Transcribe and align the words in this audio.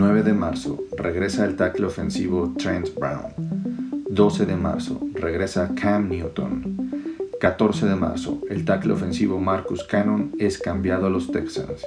9 0.00 0.22
de 0.22 0.32
marzo, 0.32 0.82
regresa 0.96 1.44
el 1.44 1.56
tackle 1.56 1.84
ofensivo 1.84 2.54
Trent 2.56 2.88
Brown. 2.98 3.34
12 4.08 4.46
de 4.46 4.56
marzo, 4.56 4.98
regresa 5.12 5.74
Cam 5.74 6.08
Newton. 6.08 7.28
14 7.38 7.84
de 7.84 7.96
marzo, 7.96 8.40
el 8.48 8.64
tackle 8.64 8.94
ofensivo 8.94 9.38
Marcus 9.38 9.84
Cannon 9.84 10.32
es 10.38 10.56
cambiado 10.56 11.04
a 11.04 11.10
los 11.10 11.30
Texans. 11.30 11.86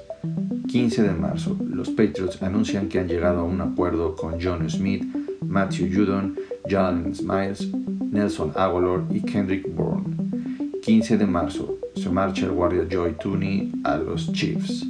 15 0.68 1.02
de 1.02 1.12
marzo, 1.12 1.57
los 1.68 1.89
Patriots 1.89 2.39
anuncian 2.44 2.88
que 2.88 2.99
han 2.99 3.07
llegado 3.07 3.39
a 3.39 3.45
un 3.45 3.59
acuerdo 3.62 4.16
con 4.16 4.39
John 4.39 4.70
Smith, 4.70 5.04
Matthew 5.41 5.88
Judon, 5.91 6.36
Jalen 6.70 7.16
Smiles, 7.16 7.68
Nelson 8.11 8.52
Aguilar 8.55 9.05
y 9.09 9.21
Kendrick 9.21 9.73
Bourne. 9.73 10.16
15 10.84 11.18
de 11.18 11.25
marzo, 11.25 11.80
se 11.95 12.11
marcha 12.11 12.45
el 12.45 12.52
guardia 12.52 12.86
Joy 12.88 13.14
Tooney 13.14 13.72
a 13.84 13.98
los 13.98 14.31
Chiefs. 14.34 14.86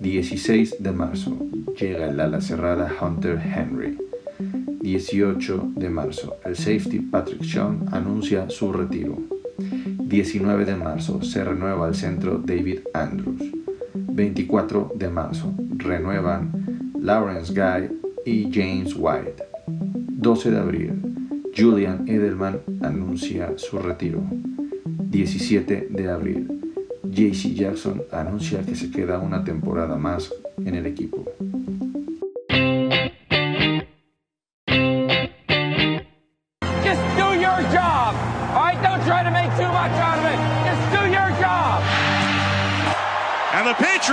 16 0.00 0.82
de 0.82 0.92
marzo, 0.92 1.45
llega 1.78 2.08
el 2.10 2.20
ala 2.20 2.40
cerrada 2.40 2.92
Hunter 3.00 3.38
Henry. 3.38 3.98
18 4.80 5.72
de 5.74 5.90
marzo, 5.90 6.36
el 6.44 6.54
safety 6.56 7.00
Patrick 7.00 7.42
Sean 7.42 7.86
anuncia 7.90 8.48
su 8.50 8.72
retiro. 8.72 9.18
19 9.58 10.64
de 10.64 10.76
marzo, 10.76 11.22
se 11.22 11.42
renueva 11.42 11.88
el 11.88 11.94
centro 11.94 12.38
David 12.38 12.80
Andrews. 12.94 13.42
24 13.94 14.92
de 14.94 15.08
marzo, 15.08 15.52
renuevan 15.76 16.92
Lawrence 17.00 17.52
Guy 17.52 17.90
y 18.24 18.50
James 18.52 18.94
White. 18.96 19.42
12 19.66 20.50
de 20.50 20.58
abril, 20.58 20.92
Julian 21.56 22.06
Edelman 22.06 22.60
anuncia 22.82 23.52
su 23.56 23.78
retiro. 23.78 24.22
17 25.10 25.88
de 25.90 26.10
abril, 26.10 26.60
JC 27.02 27.54
Jackson 27.54 28.02
anuncia 28.12 28.60
que 28.60 28.74
se 28.74 28.90
queda 28.90 29.18
una 29.18 29.42
temporada 29.44 29.96
más 29.96 30.30
en 30.58 30.74
el 30.74 30.86
equipo. 30.86 31.24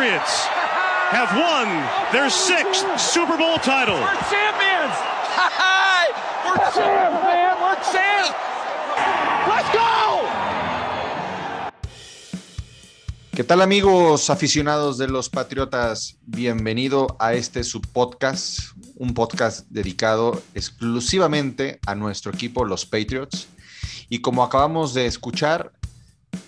Patriots 0.03 0.47
have 1.11 1.31
won 1.31 1.69
their 2.11 2.29
sixth 2.29 2.83
Super 2.99 3.37
Bowl 3.37 3.55
title. 3.57 3.95
We're 3.95 4.19
champions. 4.27 4.95
We're 6.43 6.57
champs, 6.75 7.23
man. 7.23 7.55
We're 7.63 7.75
champs. 7.87 8.35
Let's 9.47 9.71
go. 9.71 10.27
¿Qué 13.33 13.45
tal 13.45 13.61
amigos 13.61 14.29
aficionados 14.29 14.97
de 14.97 15.07
los 15.07 15.29
Patriotas? 15.29 16.17
Bienvenido 16.25 17.15
a 17.17 17.33
este 17.33 17.63
subpodcast, 17.63 18.75
un 18.97 19.13
podcast 19.13 19.65
dedicado 19.69 20.43
exclusivamente 20.53 21.79
a 21.87 21.95
nuestro 21.95 22.33
equipo, 22.33 22.65
los 22.65 22.85
Patriots. 22.85 23.47
Y 24.09 24.19
como 24.19 24.43
acabamos 24.43 24.93
de 24.93 25.05
escuchar, 25.05 25.71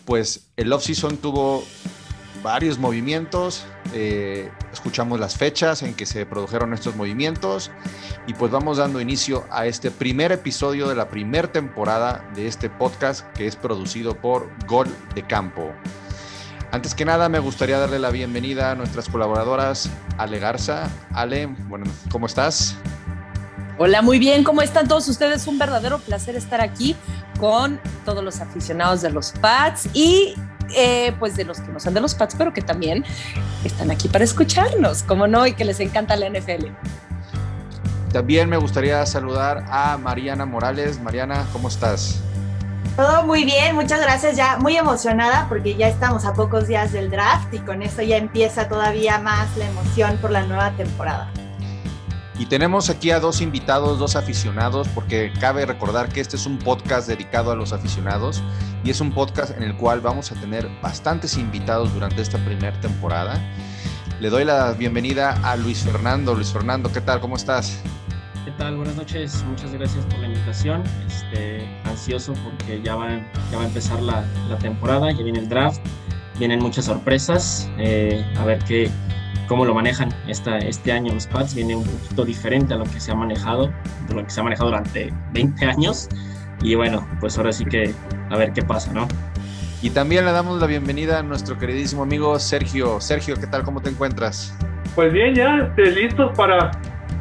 pues 0.03 0.47
el 0.57 0.73
offseason 0.73 1.15
tuvo 1.15 1.63
varios 2.45 2.77
movimientos, 2.77 3.65
eh, 3.91 4.51
escuchamos 4.71 5.19
las 5.19 5.35
fechas 5.35 5.81
en 5.81 5.95
que 5.95 6.05
se 6.05 6.27
produjeron 6.27 6.75
estos 6.75 6.95
movimientos 6.95 7.71
y 8.27 8.35
pues 8.35 8.51
vamos 8.51 8.77
dando 8.77 9.01
inicio 9.01 9.45
a 9.49 9.65
este 9.65 9.89
primer 9.89 10.31
episodio 10.31 10.87
de 10.87 10.93
la 10.93 11.09
primera 11.09 11.51
temporada 11.51 12.23
de 12.35 12.45
este 12.45 12.69
podcast 12.69 13.25
que 13.33 13.47
es 13.47 13.55
producido 13.55 14.15
por 14.21 14.47
Gol 14.67 14.87
de 15.15 15.25
Campo. 15.25 15.73
Antes 16.71 16.93
que 16.93 17.03
nada, 17.03 17.29
me 17.29 17.39
gustaría 17.39 17.79
darle 17.79 17.97
la 17.97 18.11
bienvenida 18.11 18.69
a 18.69 18.75
nuestras 18.75 19.09
colaboradoras, 19.09 19.89
Ale 20.19 20.37
Garza. 20.37 20.87
Ale, 21.13 21.47
bueno, 21.47 21.85
¿cómo 22.11 22.27
estás? 22.27 22.75
Hola, 23.79 24.03
muy 24.03 24.19
bien, 24.19 24.43
¿cómo 24.43 24.61
están 24.61 24.87
todos 24.87 25.07
ustedes? 25.07 25.47
Un 25.47 25.57
verdadero 25.57 25.97
placer 25.97 26.35
estar 26.35 26.61
aquí 26.61 26.95
con 27.39 27.81
todos 28.05 28.23
los 28.23 28.39
aficionados 28.39 29.01
de 29.01 29.09
los 29.09 29.31
Pats 29.31 29.89
y 29.93 30.35
eh, 30.73 31.13
pues 31.19 31.35
de 31.35 31.45
los 31.45 31.59
que 31.59 31.71
no 31.71 31.79
son 31.79 31.93
de 31.93 32.01
los 32.01 32.15
Pats, 32.15 32.35
pero 32.37 32.53
que 32.53 32.61
también 32.61 33.03
están 33.63 33.91
aquí 33.91 34.07
para 34.07 34.23
escucharnos, 34.23 35.03
como 35.03 35.27
no, 35.27 35.45
y 35.45 35.53
que 35.53 35.65
les 35.65 35.79
encanta 35.79 36.15
la 36.15 36.29
NFL. 36.29 36.67
También 38.11 38.49
me 38.49 38.57
gustaría 38.57 39.05
saludar 39.05 39.65
a 39.69 39.97
Mariana 39.97 40.45
Morales. 40.45 41.01
Mariana, 41.01 41.45
¿cómo 41.51 41.67
estás? 41.67 42.21
Todo 42.95 43.25
muy 43.25 43.43
bien, 43.43 43.75
muchas 43.75 43.99
gracias. 43.99 44.37
Ya 44.37 44.57
muy 44.57 44.77
emocionada 44.77 45.47
porque 45.49 45.75
ya 45.75 45.89
estamos 45.89 46.23
a 46.23 46.33
pocos 46.33 46.67
días 46.67 46.93
del 46.93 47.09
draft 47.09 47.53
y 47.53 47.59
con 47.59 47.81
eso 47.81 48.01
ya 48.01 48.15
empieza 48.15 48.69
todavía 48.69 49.19
más 49.19 49.57
la 49.57 49.65
emoción 49.65 50.17
por 50.21 50.31
la 50.31 50.43
nueva 50.43 50.71
temporada. 50.77 51.29
Y 52.37 52.47
tenemos 52.47 52.89
aquí 52.89 53.11
a 53.11 53.21
dos 53.21 53.39
invitados, 53.39 53.97
dos 53.97 54.17
aficionados, 54.17 54.89
porque 54.89 55.31
cabe 55.39 55.65
recordar 55.65 56.09
que 56.09 56.19
este 56.19 56.35
es 56.35 56.45
un 56.45 56.57
podcast 56.59 57.07
dedicado 57.07 57.51
a 57.51 57.55
los 57.55 57.71
aficionados 57.71 58.43
y 58.83 58.89
es 58.89 58.99
un 58.99 59.13
podcast 59.13 59.55
en 59.55 59.63
el 59.63 59.77
cual 59.77 60.01
vamos 60.01 60.33
a 60.33 60.35
tener 60.35 60.69
bastantes 60.81 61.37
invitados 61.37 61.93
durante 61.93 62.21
esta 62.21 62.37
primera 62.43 62.77
temporada. 62.81 63.39
Le 64.19 64.29
doy 64.29 64.43
la 64.43 64.73
bienvenida 64.73 65.31
a 65.49 65.55
Luis 65.55 65.83
Fernando. 65.83 66.35
Luis 66.35 66.51
Fernando, 66.51 66.91
¿qué 66.91 66.99
tal? 66.99 67.21
¿Cómo 67.21 67.37
estás? 67.37 67.81
¿Qué 68.43 68.51
tal? 68.51 68.75
Buenas 68.75 68.97
noches, 68.97 69.41
muchas 69.47 69.71
gracias 69.71 70.05
por 70.05 70.19
la 70.19 70.27
invitación. 70.27 70.83
Este, 71.07 71.65
ansioso 71.85 72.33
porque 72.43 72.81
ya 72.83 72.95
va, 72.95 73.11
ya 73.49 73.57
va 73.57 73.63
a 73.63 73.67
empezar 73.67 74.01
la, 74.01 74.25
temporada, 74.59 75.09
ya 75.09 75.23
viene 75.23 75.39
el 75.39 75.47
draft, 75.47 75.81
vienen 76.37 76.59
muchas 76.59 76.85
sorpresas. 76.85 77.69
Eh, 77.77 78.25
a 78.37 78.43
ver 78.43 78.59
qué, 78.65 78.91
cómo 79.47 79.65
lo 79.65 79.73
manejan 79.73 80.13
esta, 80.27 80.57
este 80.59 80.91
año 80.91 81.13
los 81.13 81.27
Pats. 81.27 81.55
Viene 81.55 81.75
un 81.75 81.83
poquito 81.83 82.25
diferente 82.25 82.73
a 82.73 82.77
lo 82.77 82.85
que 82.85 82.99
se 82.99 83.11
ha 83.11 83.15
manejado, 83.15 83.71
de 84.07 84.15
lo 84.15 84.23
que 84.23 84.29
se 84.29 84.39
ha 84.39 84.43
manejado 84.43 84.69
durante 84.69 85.13
20 85.33 85.65
años. 85.65 86.09
Y 86.61 86.75
bueno, 86.75 87.07
pues 87.19 87.37
ahora 87.37 87.51
sí 87.51 87.65
que 87.65 87.93
a 88.29 88.37
ver 88.37 88.53
qué 88.53 88.61
pasa, 88.61 88.91
¿no? 88.93 89.07
Y 89.81 89.91
también 89.91 90.25
le 90.25 90.31
damos 90.31 90.59
la 90.59 90.67
bienvenida 90.67 91.19
a 91.19 91.23
nuestro 91.23 91.59
queridísimo 91.59 92.03
amigo 92.03 92.39
Sergio. 92.39 92.99
Sergio, 92.99 93.35
¿qué 93.35 93.47
tal? 93.47 93.63
¿Cómo 93.63 93.81
te 93.81 93.89
encuentras? 93.89 94.55
Pues 94.95 95.13
bien, 95.13 95.35
ya 95.35 95.57
este, 95.57 95.91
listos 95.91 96.31
para, 96.35 96.71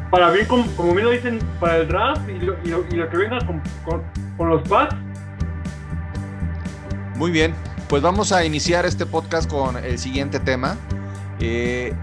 para 0.09 0.31
bien, 0.31 0.47
como, 0.47 0.65
como 0.75 0.93
bien 0.93 1.05
lo 1.05 1.11
dicen, 1.11 1.39
para 1.59 1.77
el 1.77 1.87
draft 1.87 2.27
y 2.29 2.39
lo, 2.39 2.55
y 2.63 2.69
lo, 2.69 2.85
y 2.89 2.95
lo 2.95 3.09
que 3.09 3.17
venga 3.17 3.37
con, 3.45 3.61
con, 3.83 4.01
con 4.37 4.49
los 4.49 4.67
Pats. 4.67 4.95
Muy 7.17 7.31
bien, 7.31 7.53
pues 7.87 8.01
vamos 8.01 8.31
a 8.31 8.43
iniciar 8.43 8.85
este 8.85 9.05
podcast 9.05 9.49
con 9.49 9.77
el 9.77 9.99
siguiente 9.99 10.39
tema. 10.39 10.75
Eh, 11.39 11.93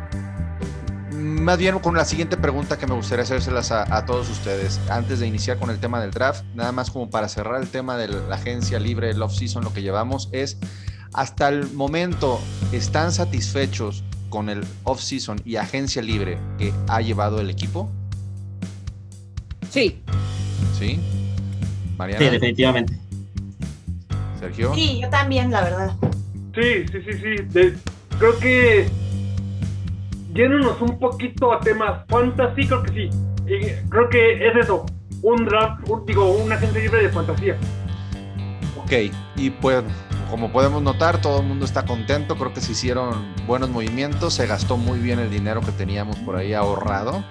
más 1.12 1.58
bien 1.58 1.78
con 1.78 1.96
la 1.96 2.04
siguiente 2.04 2.36
pregunta 2.36 2.78
que 2.78 2.86
me 2.86 2.94
gustaría 2.94 3.22
hacérselas 3.22 3.70
a, 3.72 3.96
a, 3.96 4.06
todos 4.06 4.28
ustedes. 4.30 4.80
Antes 4.90 5.20
de 5.20 5.26
iniciar 5.26 5.58
con 5.58 5.70
el 5.70 5.78
tema 5.78 6.00
del 6.00 6.10
draft, 6.10 6.44
nada 6.54 6.72
más 6.72 6.90
como 6.90 7.10
para 7.10 7.28
cerrar 7.28 7.60
el 7.60 7.68
tema 7.68 7.96
de 7.96 8.08
la 8.08 8.34
agencia 8.34 8.78
libre, 8.78 9.10
el 9.10 9.22
off-season, 9.22 9.64
lo 9.64 9.72
que 9.72 9.82
llevamos 9.82 10.28
es, 10.32 10.58
hasta 11.12 11.48
el 11.48 11.70
momento, 11.72 12.40
¿están 12.72 13.12
satisfechos 13.12 14.02
con 14.30 14.48
el 14.48 14.64
off-season 14.84 15.40
y 15.44 15.56
agencia 15.56 16.02
libre 16.02 16.38
que 16.58 16.72
ha 16.88 17.00
llevado 17.00 17.40
el 17.40 17.50
equipo? 17.50 17.90
Sí. 19.70 20.02
¿Sí? 20.78 20.98
Mariana. 21.98 22.24
Sí, 22.24 22.30
definitivamente. 22.30 22.98
Sergio. 24.40 24.74
Sí, 24.74 25.00
yo 25.00 25.10
también, 25.10 25.50
la 25.50 25.62
verdad. 25.62 25.96
Sí, 26.54 26.86
sí, 26.90 27.02
sí, 27.04 27.12
sí. 27.12 27.42
De, 27.50 27.76
creo 28.18 28.38
que 28.38 28.90
yéndonos 30.34 30.80
un 30.80 30.98
poquito 30.98 31.52
a 31.52 31.60
temas 31.60 32.04
fantasy, 32.08 32.66
creo 32.66 32.82
que 32.82 32.90
sí. 32.90 33.10
Y 33.46 33.88
creo 33.88 34.08
que 34.08 34.48
es 34.48 34.56
eso, 34.56 34.86
un 35.22 35.44
draft, 35.44 35.88
un, 35.88 36.06
digo, 36.06 36.30
una 36.30 36.54
agencia 36.56 36.80
libre 36.80 37.02
de 37.02 37.08
fantasía. 37.08 37.56
Ok, 38.76 38.92
y 39.36 39.50
pues 39.50 39.84
como 40.30 40.50
podemos 40.50 40.82
notar, 40.82 41.20
todo 41.20 41.40
el 41.40 41.46
mundo 41.46 41.66
está 41.66 41.84
contento, 41.84 42.36
creo 42.36 42.54
que 42.54 42.62
se 42.62 42.72
hicieron 42.72 43.34
buenos 43.46 43.68
movimientos, 43.68 44.32
se 44.32 44.46
gastó 44.46 44.78
muy 44.78 44.98
bien 44.98 45.18
el 45.18 45.30
dinero 45.30 45.60
que 45.60 45.72
teníamos 45.72 46.16
por 46.20 46.36
ahí 46.36 46.54
ahorrado. 46.54 47.22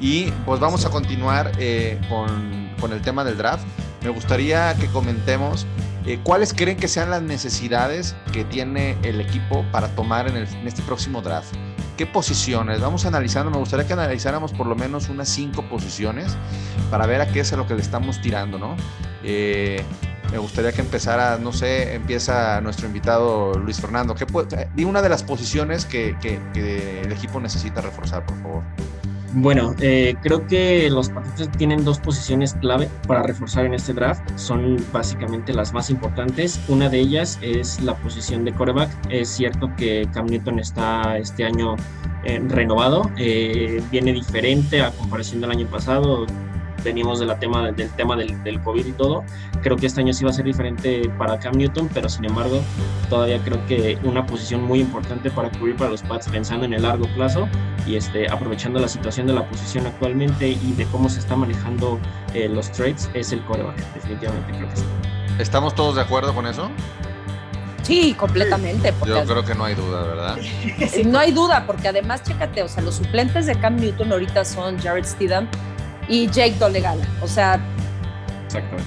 Y 0.00 0.30
pues 0.46 0.58
vamos 0.58 0.86
a 0.86 0.90
continuar 0.90 1.52
eh, 1.58 2.00
con, 2.08 2.70
con, 2.80 2.92
el 2.92 3.02
tema 3.02 3.24
del 3.24 3.36
draft. 3.36 3.66
Me 4.02 4.08
gustaría 4.08 4.74
que 4.76 4.86
comentemos 4.86 5.66
eh, 6.06 6.20
cuáles 6.22 6.54
creen 6.54 6.78
que 6.78 6.88
sean 6.88 7.10
las 7.10 7.20
necesidades 7.20 8.16
que 8.32 8.44
tiene 8.44 8.96
el 9.02 9.20
equipo 9.20 9.62
para 9.70 9.88
tomar 9.88 10.28
en, 10.28 10.36
el, 10.36 10.48
en 10.48 10.66
este 10.66 10.82
próximo 10.82 11.20
draft. 11.20 11.54
¿Qué 11.98 12.06
posiciones? 12.06 12.80
Vamos 12.80 13.06
analizando, 13.06 13.50
me 13.50 13.58
gustaría 13.58 13.84
que 13.84 13.92
analizáramos 13.92 14.52
por 14.52 14.68
lo 14.68 14.76
menos 14.76 15.08
unas 15.08 15.28
cinco 15.28 15.68
posiciones 15.68 16.36
para 16.92 17.06
ver 17.06 17.20
a 17.20 17.26
qué 17.26 17.40
es 17.40 17.52
a 17.52 17.56
lo 17.56 17.66
que 17.66 17.74
le 17.74 17.82
estamos 17.82 18.20
tirando, 18.20 18.56
¿no? 18.56 18.76
Eh, 19.24 19.82
me 20.30 20.38
gustaría 20.38 20.70
que 20.70 20.80
empezara, 20.80 21.38
no 21.38 21.52
sé, 21.52 21.96
empieza 21.96 22.60
nuestro 22.60 22.86
invitado 22.86 23.54
Luis 23.54 23.80
Fernando. 23.80 24.14
¿Qué 24.14 24.26
di 24.76 24.84
una 24.84 25.02
de 25.02 25.08
las 25.08 25.24
posiciones 25.24 25.86
que, 25.86 26.16
que, 26.20 26.40
que, 26.54 27.00
el 27.00 27.10
equipo 27.10 27.40
necesita 27.40 27.80
reforzar, 27.80 28.24
por 28.24 28.40
favor. 28.42 28.62
Bueno, 29.34 29.74
eh, 29.80 30.14
creo 30.22 30.46
que 30.46 30.88
los 30.90 31.10
Patriotas 31.10 31.50
tienen 31.58 31.84
dos 31.84 31.98
posiciones 31.98 32.54
clave 32.54 32.88
para 33.06 33.22
reforzar 33.22 33.66
en 33.66 33.74
este 33.74 33.92
draft. 33.92 34.22
Son 34.36 34.76
básicamente 34.92 35.52
las 35.52 35.72
más 35.74 35.90
importantes. 35.90 36.58
Una 36.68 36.88
de 36.88 36.98
ellas 36.98 37.38
es 37.42 37.80
la 37.82 37.94
posición 37.96 38.44
de 38.44 38.52
quarterback. 38.52 38.90
Es 39.10 39.28
cierto 39.28 39.70
que 39.76 40.08
Cam 40.14 40.26
Newton 40.26 40.58
está 40.58 41.18
este 41.18 41.44
año 41.44 41.76
eh, 42.24 42.42
renovado, 42.48 43.10
eh, 43.16 43.82
viene 43.90 44.12
diferente 44.12 44.82
a 44.82 44.90
comparación 44.90 45.40
del 45.40 45.50
año 45.50 45.66
pasado 45.66 46.26
veníamos 46.82 47.20
de 47.20 47.26
la 47.26 47.38
tema, 47.38 47.70
del 47.72 47.90
tema 47.90 48.16
del, 48.16 48.42
del, 48.44 48.60
COVID 48.60 48.86
y 48.86 48.92
todo. 48.92 49.24
Creo 49.62 49.76
que 49.76 49.86
este 49.86 50.00
año 50.00 50.12
sí 50.12 50.24
va 50.24 50.30
a 50.30 50.32
ser 50.32 50.44
diferente 50.44 51.08
para 51.18 51.38
Cam 51.38 51.56
Newton, 51.56 51.88
pero 51.92 52.08
sin 52.08 52.24
embargo, 52.24 52.60
todavía 53.08 53.38
creo 53.42 53.64
que 53.66 53.98
una 54.02 54.26
posición 54.26 54.62
muy 54.64 54.80
importante 54.80 55.30
para 55.30 55.50
cubrir 55.50 55.76
para 55.76 55.90
los 55.90 56.02
Pats 56.02 56.28
pensando 56.28 56.66
en 56.66 56.74
el 56.74 56.82
largo 56.82 57.06
plazo 57.14 57.48
y 57.86 57.96
este, 57.96 58.30
aprovechando 58.30 58.78
la 58.78 58.88
situación 58.88 59.26
de 59.26 59.34
la 59.34 59.46
posición 59.46 59.86
actualmente 59.86 60.48
y 60.48 60.72
de 60.76 60.84
cómo 60.86 61.08
se 61.08 61.20
está 61.20 61.36
manejando 61.36 61.98
eh, 62.34 62.48
los 62.48 62.70
trades 62.70 63.08
es 63.14 63.32
el 63.32 63.42
coreback, 63.44 63.76
definitivamente 63.94 64.52
creo 64.52 64.68
que 64.68 64.76
sí. 64.76 64.84
¿Estamos 65.38 65.74
todos 65.74 65.96
de 65.96 66.02
acuerdo 66.02 66.34
con 66.34 66.46
eso? 66.46 66.70
Sí, 67.82 68.12
completamente. 68.12 68.92
Yo 69.06 69.24
creo 69.24 69.44
que 69.44 69.54
no 69.54 69.64
hay 69.64 69.74
duda, 69.74 70.02
¿verdad? 70.02 70.36
no 71.06 71.18
hay 71.18 71.32
duda, 71.32 71.64
porque 71.66 71.88
además, 71.88 72.22
chécate, 72.22 72.62
o 72.62 72.68
sea, 72.68 72.82
los 72.82 72.96
suplentes 72.96 73.46
de 73.46 73.54
Cam 73.54 73.76
Newton 73.76 74.12
ahorita 74.12 74.44
son 74.44 74.78
Jared 74.78 75.06
Stidham 75.06 75.48
y 76.08 76.28
Jake 76.28 76.56
Dolegala. 76.58 77.06
O 77.22 77.28
sea, 77.28 77.60
Exactamente. 78.44 78.84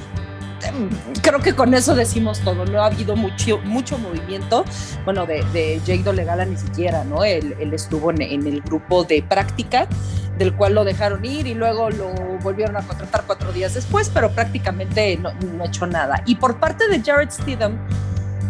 creo 1.22 1.40
que 1.40 1.54
con 1.54 1.74
eso 1.74 1.96
decimos 1.96 2.40
todo. 2.40 2.66
No 2.66 2.82
ha 2.82 2.88
habido 2.88 3.16
mucho, 3.16 3.60
mucho 3.60 3.98
movimiento. 3.98 4.66
Bueno, 5.06 5.26
de, 5.26 5.44
de 5.54 5.80
Jake 5.86 6.04
Dolegala 6.04 6.46
ni 6.46 6.58
siquiera, 6.58 7.04
¿no? 7.04 7.24
Él, 7.24 7.56
él 7.60 7.74
estuvo 7.74 8.12
en, 8.12 8.22
en, 8.22 8.48
el 8.48 8.62
grupo 8.62 9.04
de 9.04 9.24
práctica, 9.24 9.88
del 10.38 10.56
cual 10.56 10.74
lo 10.74 10.84
dejaron 10.84 11.24
ir 11.24 11.48
y 11.48 11.54
luego 11.54 11.90
lo 11.90 12.14
volvieron 12.42 12.78
a 12.78 12.82
contratar 12.82 13.24
cuatro 13.28 13.52
días 13.52 13.74
después, 13.74 14.10
pero 14.14 14.32
prácticamente 14.32 15.18
no, 15.18 15.32
no 15.34 15.64
ha 15.64 15.68
hecho 15.68 15.86
nada. 15.88 16.24
Y 16.26 16.36
por 16.36 16.60
parte 16.60 16.88
de 16.88 17.02
Jared 17.02 17.30
Stidham, 17.32 17.78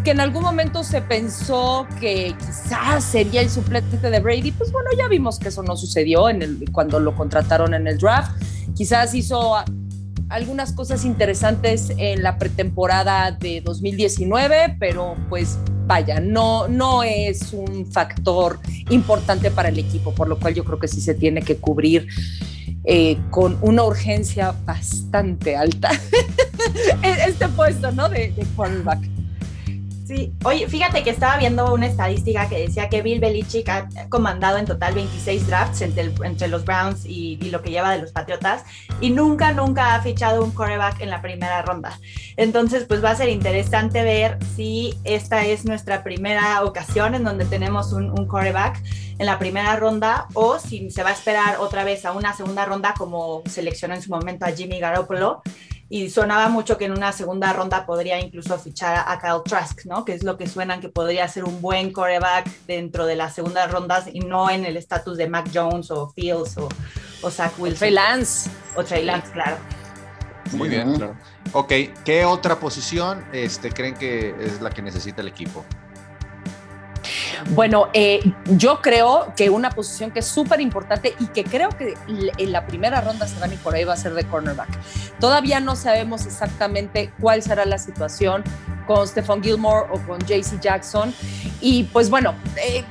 que 0.03 0.11
en 0.11 0.19
algún 0.19 0.41
momento 0.41 0.83
se 0.83 1.01
pensó 1.01 1.87
que 1.99 2.35
quizás 2.39 3.03
sería 3.03 3.41
el 3.41 3.49
suplente 3.49 3.97
de 3.97 4.19
Brady, 4.19 4.51
pues 4.51 4.71
bueno, 4.71 4.89
ya 4.97 5.07
vimos 5.07 5.37
que 5.37 5.49
eso 5.49 5.61
no 5.61 5.77
sucedió 5.77 6.29
en 6.29 6.41
el, 6.41 6.71
cuando 6.71 6.99
lo 6.99 7.15
contrataron 7.15 7.73
en 7.73 7.87
el 7.87 7.97
draft. 7.97 8.31
Quizás 8.75 9.13
hizo 9.13 9.55
algunas 10.29 10.73
cosas 10.73 11.05
interesantes 11.05 11.91
en 11.97 12.23
la 12.23 12.37
pretemporada 12.37 13.31
de 13.31 13.61
2019, 13.61 14.77
pero 14.79 15.15
pues 15.29 15.59
vaya, 15.85 16.19
no, 16.19 16.67
no 16.67 17.03
es 17.03 17.53
un 17.53 17.85
factor 17.85 18.59
importante 18.89 19.51
para 19.51 19.69
el 19.69 19.77
equipo, 19.77 20.13
por 20.13 20.27
lo 20.27 20.39
cual 20.39 20.55
yo 20.55 20.63
creo 20.63 20.79
que 20.79 20.87
sí 20.87 21.01
se 21.01 21.13
tiene 21.13 21.41
que 21.41 21.57
cubrir 21.57 22.07
eh, 22.85 23.17
con 23.29 23.57
una 23.61 23.83
urgencia 23.83 24.55
bastante 24.65 25.55
alta 25.55 25.91
este 27.03 27.47
puesto, 27.49 27.91
¿no? 27.91 28.09
De, 28.09 28.31
de 28.31 28.45
cornerback. 28.55 29.10
Sí, 30.13 30.33
oye, 30.43 30.67
fíjate 30.67 31.03
que 31.03 31.09
estaba 31.09 31.37
viendo 31.37 31.73
una 31.73 31.87
estadística 31.87 32.49
que 32.49 32.59
decía 32.59 32.89
que 32.89 33.01
Bill 33.01 33.21
Belichick 33.21 33.69
ha 33.69 33.87
comandado 34.09 34.57
en 34.57 34.65
total 34.65 34.93
26 34.93 35.47
drafts 35.47 35.81
entre, 35.81 36.49
los 36.49 36.65
Browns 36.65 37.05
y, 37.05 37.37
lo 37.49 37.61
que 37.61 37.69
lleva 37.69 37.91
de 37.91 38.01
los 38.01 38.11
Patriotas 38.11 38.65
y 38.99 39.11
nunca, 39.11 39.53
nunca 39.53 39.95
ha 39.95 40.01
fichado 40.01 40.43
un 40.43 40.51
quarterback 40.51 40.99
en 40.99 41.11
la 41.11 41.21
primera 41.21 41.61
ronda. 41.61 41.97
Entonces, 42.35 42.83
pues 42.83 43.01
va 43.01 43.11
a 43.11 43.15
ser 43.15 43.29
interesante 43.29 44.03
ver 44.03 44.37
si 44.53 44.93
esta 45.05 45.45
es 45.45 45.63
nuestra 45.63 46.03
primera 46.03 46.61
ocasión 46.65 47.15
en 47.15 47.23
donde 47.23 47.45
tenemos 47.45 47.93
un, 47.93 48.09
un 48.09 48.27
quarterback 48.27 48.83
en 49.17 49.25
la 49.25 49.39
primera 49.39 49.77
ronda 49.77 50.27
o 50.33 50.59
si 50.59 50.91
se 50.91 51.03
va 51.03 51.11
a 51.11 51.13
esperar 51.13 51.55
otra 51.61 51.85
vez 51.85 52.03
a 52.03 52.11
una 52.11 52.33
segunda 52.33 52.65
ronda 52.65 52.93
como 52.97 53.43
seleccionó 53.45 53.95
en 53.95 54.01
su 54.01 54.09
momento 54.09 54.43
a 54.43 54.49
Jimmy 54.49 54.77
Garoppolo 54.81 55.41
y 55.91 56.09
sonaba 56.09 56.47
mucho 56.47 56.77
que 56.77 56.85
en 56.85 56.93
una 56.93 57.11
segunda 57.11 57.51
ronda 57.51 57.85
podría 57.85 58.17
incluso 58.17 58.57
fichar 58.57 59.03
a 59.05 59.19
Kyle 59.19 59.43
Trask, 59.43 59.85
¿no? 59.85 60.05
Que 60.05 60.13
es 60.13 60.23
lo 60.23 60.37
que 60.37 60.47
suenan 60.47 60.79
que 60.79 60.87
podría 60.87 61.27
ser 61.27 61.43
un 61.43 61.61
buen 61.61 61.91
coreback 61.91 62.47
dentro 62.65 63.05
de 63.05 63.17
las 63.17 63.35
segundas 63.35 63.69
rondas 63.69 64.05
y 64.09 64.21
no 64.21 64.49
en 64.49 64.65
el 64.65 64.77
estatus 64.77 65.17
de 65.17 65.27
Mac 65.27 65.49
Jones 65.53 65.91
o 65.91 66.09
Fields 66.11 66.57
o, 66.57 66.69
o 67.21 67.29
Zach 67.29 67.51
Wilson. 67.59 67.75
O 67.75 67.79
Trey 67.79 67.91
Lance. 67.91 68.49
O 68.77 68.83
Trey 68.85 69.03
Lance, 69.03 69.29
claro. 69.33 69.57
Muy 70.53 70.69
bien, 70.69 70.95
claro. 70.95 71.17
Ok, 71.51 71.73
¿qué 72.05 72.23
otra 72.23 72.57
posición 72.57 73.25
este, 73.33 73.69
creen 73.71 73.95
que 73.95 74.33
es 74.39 74.61
la 74.61 74.69
que 74.69 74.81
necesita 74.81 75.21
el 75.21 75.27
equipo? 75.27 75.65
Bueno, 77.49 77.89
eh, 77.93 78.19
yo 78.45 78.81
creo 78.81 79.33
que 79.35 79.49
una 79.49 79.69
posición 79.69 80.11
que 80.11 80.19
es 80.19 80.25
súper 80.25 80.61
importante 80.61 81.15
y 81.19 81.27
que 81.27 81.43
creo 81.43 81.69
que 81.69 81.95
en 82.07 82.51
la 82.51 82.65
primera 82.65 83.01
ronda 83.01 83.27
se 83.27 83.39
van 83.39 83.53
y 83.53 83.57
por 83.57 83.75
ahí 83.75 83.83
va 83.83 83.93
a 83.93 83.97
ser 83.97 84.13
de 84.13 84.23
cornerback. 84.25 84.69
Todavía 85.19 85.59
no 85.59 85.75
sabemos 85.75 86.25
exactamente 86.25 87.11
cuál 87.19 87.41
será 87.41 87.65
la 87.65 87.77
situación 87.77 88.43
con 88.87 89.07
Stephon 89.07 89.41
Gilmore 89.41 89.87
o 89.91 89.99
con 90.01 90.19
JC 90.19 90.59
Jackson. 90.59 91.13
Y 91.59 91.83
pues 91.85 92.09
bueno, 92.09 92.35
eh, 92.57 92.83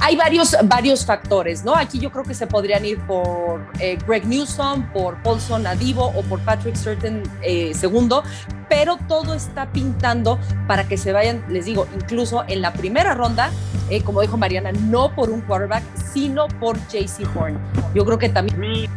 hay 0.00 0.16
varios, 0.16 0.56
varios 0.64 1.04
factores, 1.04 1.64
¿no? 1.64 1.74
Aquí 1.74 1.98
yo 1.98 2.10
creo 2.10 2.24
que 2.24 2.34
se 2.34 2.46
podrían 2.46 2.84
ir 2.84 2.98
por 3.00 3.66
eh, 3.78 3.98
Greg 4.06 4.26
Newsom, 4.26 4.90
por 4.92 5.22
Paulson 5.22 5.66
Adivo 5.66 6.06
o 6.06 6.22
por 6.22 6.40
Patrick 6.40 6.74
Certain 6.74 7.22
eh, 7.42 7.72
segundo, 7.74 8.22
pero 8.68 8.98
todo 9.08 9.34
está 9.34 9.70
pintando 9.72 10.38
para 10.66 10.86
que 10.86 10.96
se 10.96 11.12
vayan, 11.12 11.44
les 11.48 11.64
digo, 11.64 11.86
incluso 11.94 12.44
en 12.48 12.62
la 12.62 12.72
primera 12.72 13.14
ronda, 13.14 13.50
eh, 13.88 14.02
como 14.02 14.20
dijo 14.20 14.36
Mariana, 14.36 14.72
no 14.72 15.14
por 15.14 15.30
un 15.30 15.40
quarterback, 15.40 15.82
sino 16.12 16.46
por 16.48 16.78
JC 16.88 17.24
Horn. 17.34 17.58
Yo 17.94 18.04
creo 18.04 18.18
que 18.18 18.28
también 18.28 18.88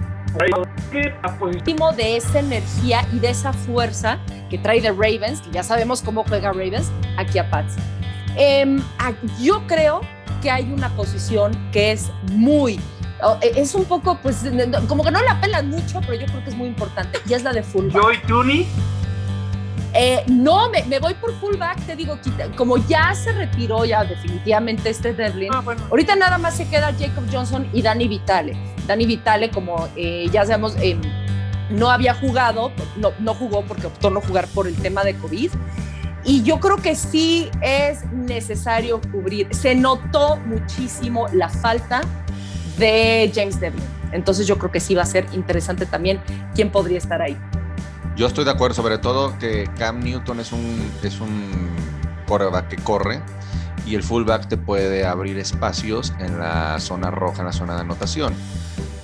de 1.95 2.18
esa 2.18 2.39
energía 2.39 3.07
y 3.12 3.19
de 3.19 3.30
esa 3.30 3.53
fuerza 3.53 4.19
que 4.50 4.57
trae 4.57 4.81
de 4.81 4.89
Ravens, 4.89 5.41
que 5.41 5.51
ya 5.51 5.63
sabemos 5.63 6.01
cómo 6.01 6.24
juega 6.24 6.51
Ravens, 6.51 6.91
aquí 7.18 7.39
a 7.39 7.50
Pats. 7.50 7.75
Eh, 8.35 8.80
yo 9.39 9.65
creo 9.68 10.01
que 10.44 10.51
hay 10.51 10.72
una 10.72 10.90
posición 10.90 11.57
que 11.72 11.94
es 11.94 12.12
muy 12.34 12.80
es 13.56 13.74
un 13.74 13.86
poco, 13.86 14.19
pues, 14.22 14.44
como 14.90 15.01
que 15.01 15.10
no 15.10 15.22
la 15.22 15.40
pelan 15.40 15.69
mucho, 15.69 16.01
pero 16.01 16.16
yo 16.16 16.25
creo 16.25 16.44
que 16.44 16.50
es 16.50 16.57
muy 16.57 16.68
importante, 16.68 17.19
y 17.25 17.34
es 17.34 17.42
la 17.42 17.54
de 17.54 17.63
fullback. 17.63 18.01
¿Joy 18.01 18.18
Tooney? 18.28 18.68
Eh, 19.94 20.25
no, 20.28 20.69
me, 20.69 20.84
me, 20.84 21.00
voy 21.00 21.13
por 21.13 21.34
fullback, 21.40 21.80
te 21.86 21.95
digo, 21.95 22.19
como 22.57 22.78
ya 22.86 23.16
se 23.16 23.31
retiró 23.31 23.86
ya 23.86 24.04
definitivamente 24.04 24.90
este 24.90 25.13
Devlin, 25.13 25.51
ah, 25.54 25.62
bueno. 25.62 25.84
ahorita 25.90 26.18
nada 26.18 26.38
más 26.38 26.57
se 26.57 26.68
queda 26.68 26.94
Jacob 27.00 27.24
Johnson 27.31 27.66
y 27.72 27.81
Danny 27.81 28.10
Vitale. 28.10 28.57
Danny 28.88 29.06
Vitale, 29.06 29.51
como 29.51 29.88
eh, 29.95 30.28
ya 30.31 30.45
sabemos, 30.45 30.75
eh, 30.81 31.00
no 31.69 31.92
había 31.92 32.16
jugado, 32.16 32.72
no, 32.98 33.13
no 33.19 33.34
jugó 33.36 33.63
porque 33.63 33.88
optó 33.88 34.10
no 34.10 34.19
jugar 34.19 34.48
por 34.48 34.68
el 34.68 34.75
tema 34.75 35.04
de 35.04 35.16
COVID. 35.16 35.51
Y 36.25 36.44
yo 36.44 36.60
creo 36.60 36.78
que 36.78 36.96
sí 36.96 37.50
es 37.62 38.06
necesario 38.12 39.02
cubrir. 39.12 39.54
Se 39.54 39.75
notó 39.75 40.38
muchísimo 40.38 41.28
la 41.33 41.50
falta 41.50 42.02
de 42.78 43.31
James 43.33 43.59
Devlin. 43.59 43.83
Entonces 44.12 44.47
yo 44.47 44.57
creo 44.57 44.71
que 44.71 44.80
sí 44.80 44.95
va 44.95 45.04
a 45.04 45.06
ser 45.06 45.26
interesante 45.33 45.86
también 45.86 46.21
quién 46.56 46.71
podría 46.71 46.97
estar 46.97 47.21
ahí. 47.21 47.38
Yo 48.16 48.28
estoy 48.28 48.45
de 48.45 48.52
acuerdo, 48.52 48.76
sobre 48.76 49.00
todo 49.00 49.38
que 49.40 49.68
Cam 49.78 50.00
Newton 50.00 50.40
es 50.40 50.52
un, 50.52 50.92
es 51.02 51.19
un 51.19 51.69
quarterback 52.28 52.68
que 52.68 52.78
corre 52.78 53.21
y 53.86 53.95
el 53.95 54.04
fullback 54.04 54.47
te 54.47 54.57
puede 54.57 55.06
abrir 55.06 55.38
espacios 55.40 56.14
en 56.19 56.40
la 56.40 56.80
zona 56.80 57.12
roja, 57.12 57.40
en 57.40 57.47
la 57.47 57.54
zona 57.54 57.76
de 57.76 57.81
anotación. 57.81 58.33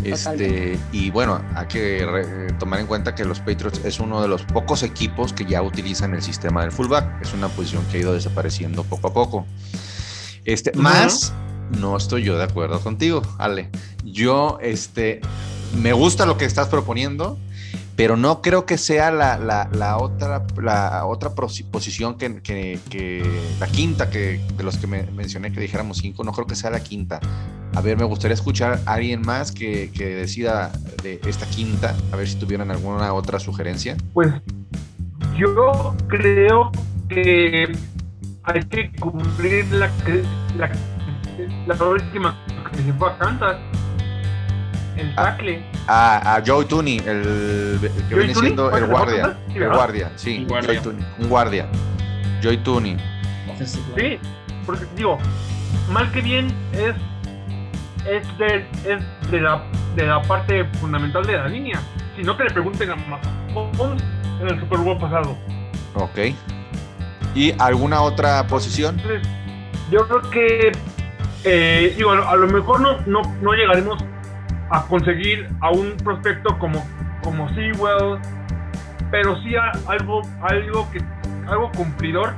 Este, 0.03 0.79
y 0.91 1.09
bueno, 1.11 1.41
hay 1.55 1.67
que 1.67 2.05
re, 2.05 2.53
tomar 2.53 2.79
en 2.79 2.87
cuenta 2.87 3.15
que 3.15 3.25
los 3.25 3.39
Patriots 3.39 3.81
es 3.83 3.99
uno 3.99 4.21
de 4.21 4.27
los 4.27 4.43
pocos 4.43 4.83
equipos 4.83 5.33
que 5.33 5.45
ya 5.45 5.61
utilizan 5.61 6.13
el 6.13 6.21
sistema 6.21 6.61
del 6.61 6.71
fullback. 6.71 7.21
Es 7.21 7.33
una 7.33 7.49
posición 7.49 7.83
que 7.91 7.97
ha 7.97 7.99
ido 8.01 8.13
desapareciendo 8.13 8.83
poco 8.83 9.07
a 9.09 9.13
poco. 9.13 9.45
Este. 10.45 10.71
Más, 10.73 11.33
no 11.77 11.97
estoy 11.97 12.23
yo 12.23 12.37
de 12.37 12.43
acuerdo 12.43 12.79
contigo, 12.79 13.21
Ale. 13.37 13.69
Yo, 14.03 14.57
este, 14.61 15.21
me 15.75 15.93
gusta 15.93 16.25
lo 16.25 16.37
que 16.37 16.45
estás 16.45 16.67
proponiendo, 16.67 17.37
pero 17.95 18.15
no 18.15 18.41
creo 18.41 18.65
que 18.65 18.77
sea 18.77 19.11
la, 19.11 19.37
la, 19.37 19.69
la 19.73 19.97
otra, 19.97 20.45
la 20.61 21.05
otra 21.05 21.35
posición 21.35 22.17
que, 22.17 22.41
que, 22.41 22.79
que, 22.89 23.41
la 23.59 23.67
quinta 23.67 24.09
que 24.09 24.41
de 24.55 24.63
los 24.63 24.77
que 24.77 24.87
me 24.87 25.03
mencioné 25.03 25.51
que 25.51 25.59
dijéramos 25.59 25.97
cinco, 25.97 26.23
no 26.23 26.31
creo 26.31 26.47
que 26.47 26.55
sea 26.55 26.69
la 26.69 26.81
quinta. 26.81 27.19
A 27.79 27.81
ver, 27.81 27.97
me 27.97 28.03
gustaría 28.03 28.33
escuchar 28.35 28.81
a 28.85 28.95
alguien 28.95 29.21
más 29.21 29.53
que, 29.53 29.89
que 29.93 30.03
decida 30.13 30.69
de 31.01 31.21
esta 31.25 31.45
quinta, 31.45 31.95
a 32.11 32.17
ver 32.17 32.27
si 32.27 32.35
tuvieran 32.35 32.69
alguna 32.71 33.13
otra 33.13 33.39
sugerencia. 33.39 33.95
Pues 34.13 34.33
yo 35.37 35.95
creo 36.09 36.73
que 37.07 37.71
hay 38.43 38.63
que 38.65 38.91
cumplir 38.99 39.65
la, 39.71 39.89
la, 40.57 40.69
la 41.67 41.85
última 41.85 42.37
que 42.69 42.83
se 42.83 42.91
fue 42.91 43.11
a 43.11 43.17
Kansas 43.17 43.55
el 44.97 45.15
tackle. 45.15 45.63
Ah, 45.87 46.35
a 46.35 46.43
Joe 46.45 46.65
Tooney, 46.65 46.97
el, 46.97 47.79
el 47.81 48.07
que 48.09 48.15
viene 48.15 48.35
siendo 48.35 48.75
el 48.75 48.87
guardia. 48.87 49.39
Sí, 49.47 49.57
el 49.57 49.69
guardia, 49.69 50.11
sí. 50.17 50.45
guardia. 50.49 50.67
Joey 50.67 50.83
Tooney, 50.83 51.05
un 51.19 51.29
guardia. 51.29 51.69
Joey 52.43 52.57
Tooney. 52.57 52.97
Sí, 53.63 54.19
porque 54.65 54.85
digo, 54.97 55.17
mal 55.89 56.11
que 56.11 56.19
bien 56.19 56.53
es, 56.73 56.93
es, 58.17 58.37
de, 58.37 58.67
es 58.85 59.31
de 59.31 59.41
la 59.41 59.63
de 59.95 60.07
la 60.07 60.21
parte 60.21 60.65
fundamental 60.79 61.25
de 61.25 61.37
la 61.37 61.47
línea. 61.47 61.81
Si 62.15 62.23
no, 62.23 62.35
que 62.37 62.45
le 62.45 62.51
pregunten 62.51 62.91
a 62.91 62.95
Mahomes 62.95 64.03
en 64.41 64.47
el 64.47 64.59
Super 64.59 64.79
Bowl 64.79 64.97
pasado. 64.97 65.37
Ok. 65.95 66.19
¿Y 67.35 67.53
alguna 67.59 68.01
otra 68.01 68.45
posición? 68.47 69.01
Yo 69.91 70.07
creo 70.07 70.29
que, 70.29 70.71
eh, 71.43 71.93
digo, 71.97 72.11
a 72.11 72.35
lo, 72.35 72.47
mejor 72.47 72.79
no, 72.81 72.97
no, 73.05 73.21
no 73.41 73.53
llegaremos 73.53 74.03
a 74.69 74.85
conseguir 74.85 75.49
a 75.61 75.71
un 75.71 75.97
prospecto 75.97 76.57
como, 76.59 76.85
como 77.23 77.49
Sewell, 77.49 78.19
pero 79.11 79.41
sí 79.41 79.55
a 79.55 79.71
algo, 79.87 80.21
algo, 80.41 80.89
que, 80.91 81.01
algo 81.47 81.71
cumplidor 81.71 82.33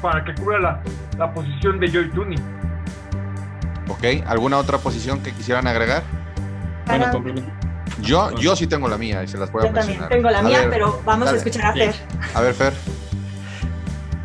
para 0.00 0.24
que 0.24 0.34
cubra 0.34 0.60
la, 0.60 0.82
la 1.18 1.32
posición 1.32 1.78
de 1.80 1.88
Joy 1.88 2.10
Tooney. 2.10 2.38
Ok. 3.92 4.26
¿Alguna 4.26 4.58
otra 4.58 4.78
posición 4.78 5.22
que 5.22 5.32
quisieran 5.32 5.66
agregar? 5.66 6.02
Bueno. 6.86 7.10
Yo, 8.00 8.30
yo 8.38 8.56
sí 8.56 8.66
tengo 8.66 8.88
la 8.88 8.96
mía 8.96 9.22
y 9.22 9.28
se 9.28 9.36
las 9.36 9.50
puedo 9.50 9.66
Yo 9.66 9.72
también 9.72 10.00
tengo 10.08 10.30
la 10.30 10.38
A 10.38 10.42
mía, 10.42 10.60
ver, 10.60 10.70
pero 10.70 11.02
vamos 11.04 11.28
a 11.28 11.36
escuchar 11.36 11.66
a 11.66 11.72
Fer. 11.74 11.94
A 12.34 12.40
ver, 12.40 12.54
Fer. 12.54 12.72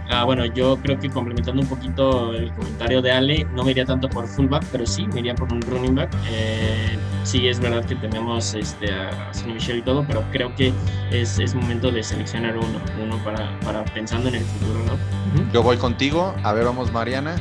Ah, 0.09 0.24
bueno, 0.24 0.45
yo 0.45 0.77
creo 0.77 0.97
que 0.97 1.09
complementando 1.09 1.62
un 1.62 1.67
poquito 1.67 2.33
el 2.33 2.53
comentario 2.53 3.01
de 3.01 3.12
Ale, 3.12 3.45
no 3.53 3.65
me 3.65 3.71
iría 3.71 3.86
tanto 3.86 4.09
por 4.09 4.25
fullback, 4.25 4.63
pero 4.71 4.86
sí 4.86 5.05
me 5.07 5.19
iría 5.19 5.36
por 5.36 5.51
un 5.51 5.62
running 5.62 5.95
back. 5.95 6.09
Eh, 6.29 6.97
sí, 7.24 7.45
es 7.47 7.59
verdad 7.59 7.83
que 7.83 7.95
tenemos 7.95 8.53
este, 8.53 8.93
a 8.93 9.33
Sonny 9.33 9.55
Michel 9.55 9.79
y 9.79 9.81
todo, 9.81 10.05
pero 10.07 10.24
creo 10.31 10.55
que 10.55 10.74
es, 11.12 11.38
es 11.39 11.53
momento 11.53 11.91
de 11.91 12.03
seleccionar 12.03 12.57
uno, 12.57 12.79
uno 13.03 13.17
para, 13.17 13.59
para 13.59 13.83
pensando 13.83 14.29
en 14.29 14.36
el 14.36 14.45
futuro, 14.45 14.79
¿no? 14.86 15.51
Yo 15.51 15.62
voy 15.62 15.75
contigo. 15.75 16.33
A 16.41 16.53
ver, 16.53 16.63
vamos, 16.63 16.89
Mariana. 16.93 17.36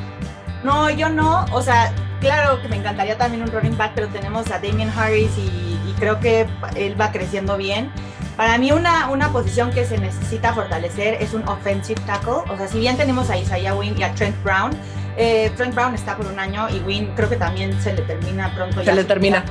No, 0.65 0.89
yo 0.89 1.07
no. 1.07 1.45
O 1.53 1.61
sea, 1.61 1.93
claro 2.19 2.61
que 2.61 2.67
me 2.67 2.75
encantaría 2.77 3.17
también 3.17 3.43
un 3.43 3.51
running 3.51 3.77
back, 3.77 3.91
pero 3.95 4.07
tenemos 4.07 4.49
a 4.51 4.59
Damien 4.59 4.91
Harris 4.95 5.31
y, 5.37 5.79
y 5.89 5.95
creo 5.99 6.19
que 6.19 6.47
él 6.75 6.99
va 6.99 7.11
creciendo 7.11 7.57
bien. 7.57 7.91
Para 8.35 8.57
mí 8.59 8.71
una, 8.71 9.09
una 9.09 9.31
posición 9.31 9.71
que 9.71 9.83
se 9.83 9.97
necesita 9.97 10.53
fortalecer 10.53 11.15
es 11.21 11.33
un 11.33 11.47
offensive 11.47 11.99
tackle. 12.05 12.43
O 12.49 12.57
sea, 12.57 12.67
si 12.67 12.79
bien 12.79 12.95
tenemos 12.95 13.31
a 13.31 13.37
Isaiah 13.37 13.73
Wynn 13.73 13.97
y 13.97 14.03
a 14.03 14.13
Trent 14.13 14.35
Brown, 14.43 14.71
eh, 15.17 15.51
Trent 15.57 15.73
Brown 15.73 15.95
está 15.95 16.15
por 16.15 16.27
un 16.27 16.39
año 16.39 16.69
y 16.69 16.79
Wynn 16.81 17.13
creo 17.15 17.29
que 17.29 17.37
también 17.37 17.81
se 17.81 17.93
le 17.93 18.03
termina 18.03 18.53
pronto. 18.53 18.79
Se 18.79 18.85
ya 18.85 18.93
le 18.93 19.03
termina 19.03 19.43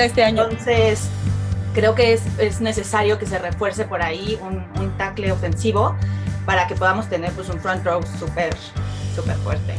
este 0.00 0.24
año. 0.24 0.42
Entonces, 0.42 1.08
creo 1.72 1.94
que 1.94 2.14
es, 2.14 2.22
es 2.38 2.60
necesario 2.60 3.16
que 3.18 3.26
se 3.26 3.38
refuerce 3.38 3.84
por 3.84 4.02
ahí 4.02 4.36
un, 4.42 4.66
un 4.80 4.90
tackle 4.98 5.30
ofensivo 5.30 5.94
para 6.44 6.66
que 6.66 6.74
podamos 6.74 7.08
tener 7.08 7.30
pues 7.32 7.48
un 7.48 7.60
front 7.60 7.84
row 7.84 8.00
súper, 8.18 8.56
súper 9.14 9.36
fuerte. 9.36 9.74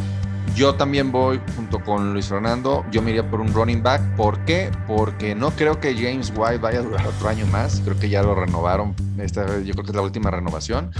Yo 0.55 0.75
también 0.75 1.11
voy 1.11 1.41
junto 1.55 1.79
con 1.83 2.13
Luis 2.13 2.27
Fernando. 2.27 2.85
Yo 2.91 3.01
me 3.01 3.09
iría 3.09 3.27
por 3.27 3.41
un 3.41 3.51
running 3.53 3.81
back. 3.81 4.01
¿Por 4.15 4.39
qué? 4.45 4.69
Porque 4.87 5.33
no 5.33 5.49
creo 5.51 5.79
que 5.79 5.95
James 5.95 6.31
White 6.35 6.59
vaya 6.59 6.79
a 6.79 6.81
durar 6.83 7.07
otro 7.07 7.27
año 7.29 7.45
más. 7.47 7.81
Creo 7.83 7.97
que 7.97 8.07
ya 8.07 8.21
lo 8.21 8.35
renovaron. 8.35 8.93
Esta, 9.17 9.45
yo 9.61 9.73
creo 9.73 9.83
que 9.83 9.91
es 9.91 9.95
la 9.95 10.03
última 10.03 10.29
renovación. 10.29 10.91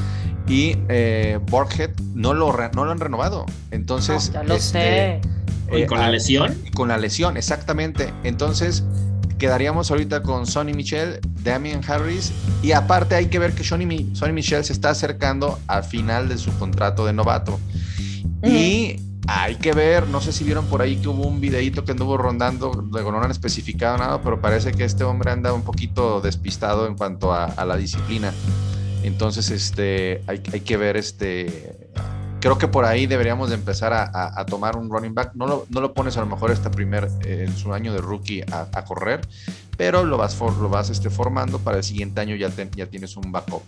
Y 0.47 0.77
eh, 0.89 1.39
Borghead 1.51 1.91
no 2.15 2.33
lo, 2.33 2.51
no 2.73 2.85
lo 2.85 2.91
han 2.91 2.99
renovado. 2.99 3.45
Entonces, 3.69 4.31
ya 4.33 4.43
lo 4.43 4.55
este, 4.55 4.79
sé. 4.79 5.21
Y 5.71 5.81
eh, 5.83 5.85
con 5.85 5.99
la 5.99 6.07
a- 6.07 6.11
lesión, 6.11 6.57
y 6.65 6.71
con 6.71 6.87
la 6.87 6.97
lesión, 6.97 7.37
exactamente. 7.37 8.11
Entonces, 8.23 8.83
quedaríamos 9.37 9.91
ahorita 9.91 10.23
con 10.23 10.47
Sonny 10.47 10.73
Michel, 10.73 11.19
Damian 11.43 11.81
Harris. 11.87 12.33
Y 12.63 12.71
aparte, 12.71 13.13
hay 13.15 13.27
que 13.27 13.37
ver 13.37 13.53
que 13.53 13.63
Sonny, 13.63 13.85
Mi- 13.85 14.09
Sonny 14.15 14.33
Michel 14.33 14.65
se 14.65 14.73
está 14.73 14.89
acercando 14.89 15.59
al 15.67 15.83
final 15.83 16.27
de 16.27 16.39
su 16.39 16.51
contrato 16.57 17.05
de 17.05 17.13
novato. 17.13 17.59
Y 18.43 18.99
hay 19.27 19.55
que 19.55 19.73
ver, 19.73 20.07
no 20.07 20.19
sé 20.19 20.33
si 20.33 20.43
vieron 20.43 20.65
por 20.65 20.81
ahí 20.81 20.97
que 20.97 21.07
hubo 21.07 21.25
un 21.25 21.39
videíto 21.39 21.85
que 21.85 21.91
anduvo 21.91 22.17
rondando, 22.17 22.73
luego 22.91 23.11
no 23.11 23.21
han 23.21 23.31
especificado 23.31 23.97
nada, 23.97 24.21
pero 24.21 24.41
parece 24.41 24.73
que 24.73 24.83
este 24.83 25.03
hombre 25.03 25.31
anda 25.31 25.53
un 25.53 25.63
poquito 25.63 26.19
despistado 26.19 26.87
en 26.87 26.95
cuanto 26.95 27.33
a, 27.33 27.65
la 27.65 27.77
disciplina. 27.77 28.33
Entonces, 29.03 29.49
este, 29.49 30.23
hay, 30.27 30.39
que 30.39 30.77
ver, 30.77 30.97
este, 30.97 31.89
creo 32.41 32.57
que 32.57 32.67
por 32.67 32.85
ahí 32.85 33.05
deberíamos 33.05 33.49
de 33.49 33.55
empezar 33.55 33.93
a, 33.93 34.45
tomar 34.45 34.75
un 34.75 34.89
running 34.89 35.13
back. 35.13 35.31
No 35.35 35.47
lo, 35.47 35.65
no 35.69 35.79
lo 35.79 35.93
pones 35.93 36.17
a 36.17 36.21
lo 36.21 36.25
mejor 36.25 36.51
este 36.51 36.69
primer, 36.69 37.09
eh, 37.25 37.45
en 37.47 37.55
su 37.55 37.73
año 37.73 37.93
de 37.93 38.01
rookie 38.01 38.41
a, 38.41 38.83
correr, 38.83 39.21
pero 39.77 40.03
lo 40.03 40.17
vas, 40.17 40.37
lo 40.39 40.69
vas 40.69 40.89
este, 40.89 41.09
formando 41.09 41.59
para 41.59 41.77
el 41.77 41.83
siguiente 41.83 42.19
año 42.19 42.35
ya, 42.35 42.49
ya 42.75 42.87
tienes 42.87 43.15
un 43.15 43.31
backup. 43.31 43.63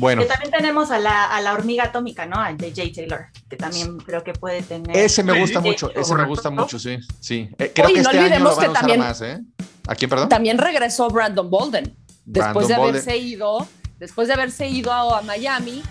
Bueno, 0.00 0.22
Que 0.22 0.28
también 0.28 0.50
tenemos 0.50 0.90
a 0.90 0.98
la, 0.98 1.26
a 1.26 1.40
la 1.40 1.52
hormiga 1.52 1.84
atómica, 1.84 2.26
¿no? 2.26 2.36
Al 2.40 2.56
de 2.56 2.72
Jay 2.74 2.92
Taylor, 2.92 3.26
que 3.48 3.56
también 3.56 3.98
creo 3.98 4.24
que 4.24 4.32
puede 4.32 4.62
tener. 4.62 4.96
ese 4.96 5.22
me 5.22 5.38
gusta 5.38 5.60
sí, 5.60 5.68
mucho, 5.68 5.92
ese 5.94 6.14
me 6.14 6.24
gusta 6.24 6.50
mucho, 6.50 6.78
sí, 6.78 6.98
sí. 7.20 7.50
Eh, 7.58 7.70
creo 7.74 7.86
Oye, 7.86 7.94
que 7.96 8.02
no 8.02 8.10
este 8.10 8.18
año 8.18 8.28
lo 8.28 8.34
olvidemos 8.50 8.56
van 8.56 8.64
a 8.64 8.66
que 8.66 8.70
usar 8.70 8.80
también- 8.80 9.00
más, 9.00 9.20
¿eh? 9.22 9.40
¿A 9.86 9.94
quién, 9.94 10.08
perdón? 10.10 10.28
También 10.28 10.58
regresó 10.58 11.08
Brandon 11.08 11.48
Bolden. 11.50 11.96
Después 12.24 12.68
de 12.68 12.74
haberse 12.74 13.16
ido, 13.16 13.66
después 13.98 14.28
de 14.28 14.34
haberse 14.34 14.66
ido 14.68 14.92
a, 14.92 15.18
a 15.18 15.22
Miami, 15.22 15.82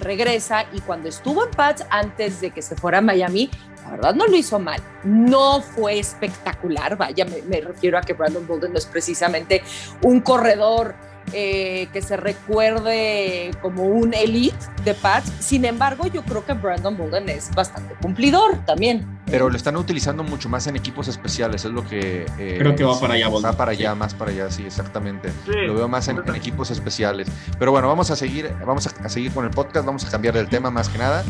regresa 0.00 0.64
y 0.72 0.80
cuando 0.80 1.08
estuvo 1.08 1.44
en 1.44 1.50
Pats 1.50 1.84
antes 1.90 2.40
de 2.40 2.50
que 2.52 2.62
se 2.62 2.76
fuera 2.76 2.98
a 2.98 3.00
Miami, 3.00 3.50
la 3.82 3.90
verdad 3.90 4.14
no 4.14 4.26
lo 4.26 4.36
hizo 4.36 4.58
mal. 4.58 4.80
No 5.02 5.60
fue 5.60 5.98
espectacular, 5.98 6.96
vaya, 6.96 7.24
me, 7.24 7.42
me 7.42 7.60
refiero 7.60 7.98
a 7.98 8.02
que 8.02 8.12
Brandon 8.12 8.46
Bolden 8.46 8.72
no 8.72 8.78
es 8.78 8.86
precisamente 8.86 9.62
un 10.02 10.20
corredor 10.20 10.94
eh, 11.32 11.88
que 11.92 12.02
se 12.02 12.16
recuerde 12.16 13.50
como 13.62 13.84
un 13.84 14.14
elite 14.14 14.56
de 14.84 14.94
Pats. 14.94 15.32
Sin 15.40 15.64
embargo, 15.64 16.06
yo 16.06 16.22
creo 16.24 16.44
que 16.44 16.52
Brandon 16.54 16.96
Bolden 16.96 17.28
es 17.28 17.50
bastante 17.54 17.94
cumplidor 18.00 18.58
también. 18.64 19.18
Pero 19.26 19.50
lo 19.50 19.56
están 19.56 19.76
utilizando 19.76 20.22
mucho 20.24 20.48
más 20.48 20.66
en 20.66 20.76
equipos 20.76 21.06
especiales, 21.08 21.64
es 21.64 21.70
lo 21.70 21.86
que... 21.86 22.24
eh, 22.38 22.56
Creo 22.58 22.74
que 22.74 22.84
va 22.84 22.94
sí, 22.94 23.00
para 23.02 23.14
allá, 23.14 23.28
Va 23.28 23.52
para 23.52 23.72
allá, 23.72 23.92
Sí. 23.92 23.98
más 23.98 24.14
para 24.14 24.30
allá, 24.30 24.50
sí, 24.50 24.64
exactamente. 24.64 25.30
Sí. 25.44 25.52
Lo 25.66 25.74
veo 25.74 25.88
más 25.88 26.08
en, 26.08 26.18
en 26.26 26.34
equipos 26.34 26.70
especiales. 26.70 27.28
Pero 27.58 27.70
bueno, 27.70 27.88
vamos 27.88 28.10
a 28.10 28.16
seguir, 28.16 28.50
vamos 28.66 28.86
a, 28.86 29.04
a 29.04 29.08
seguir 29.08 29.32
con 29.32 29.44
el 29.44 29.50
podcast, 29.50 29.84
vamos 29.84 30.04
a 30.06 30.10
cambiar 30.10 30.36
el 30.38 30.48
tema 30.48 30.70
más 30.70 30.88
que 30.88 30.98
nada. 30.98 31.24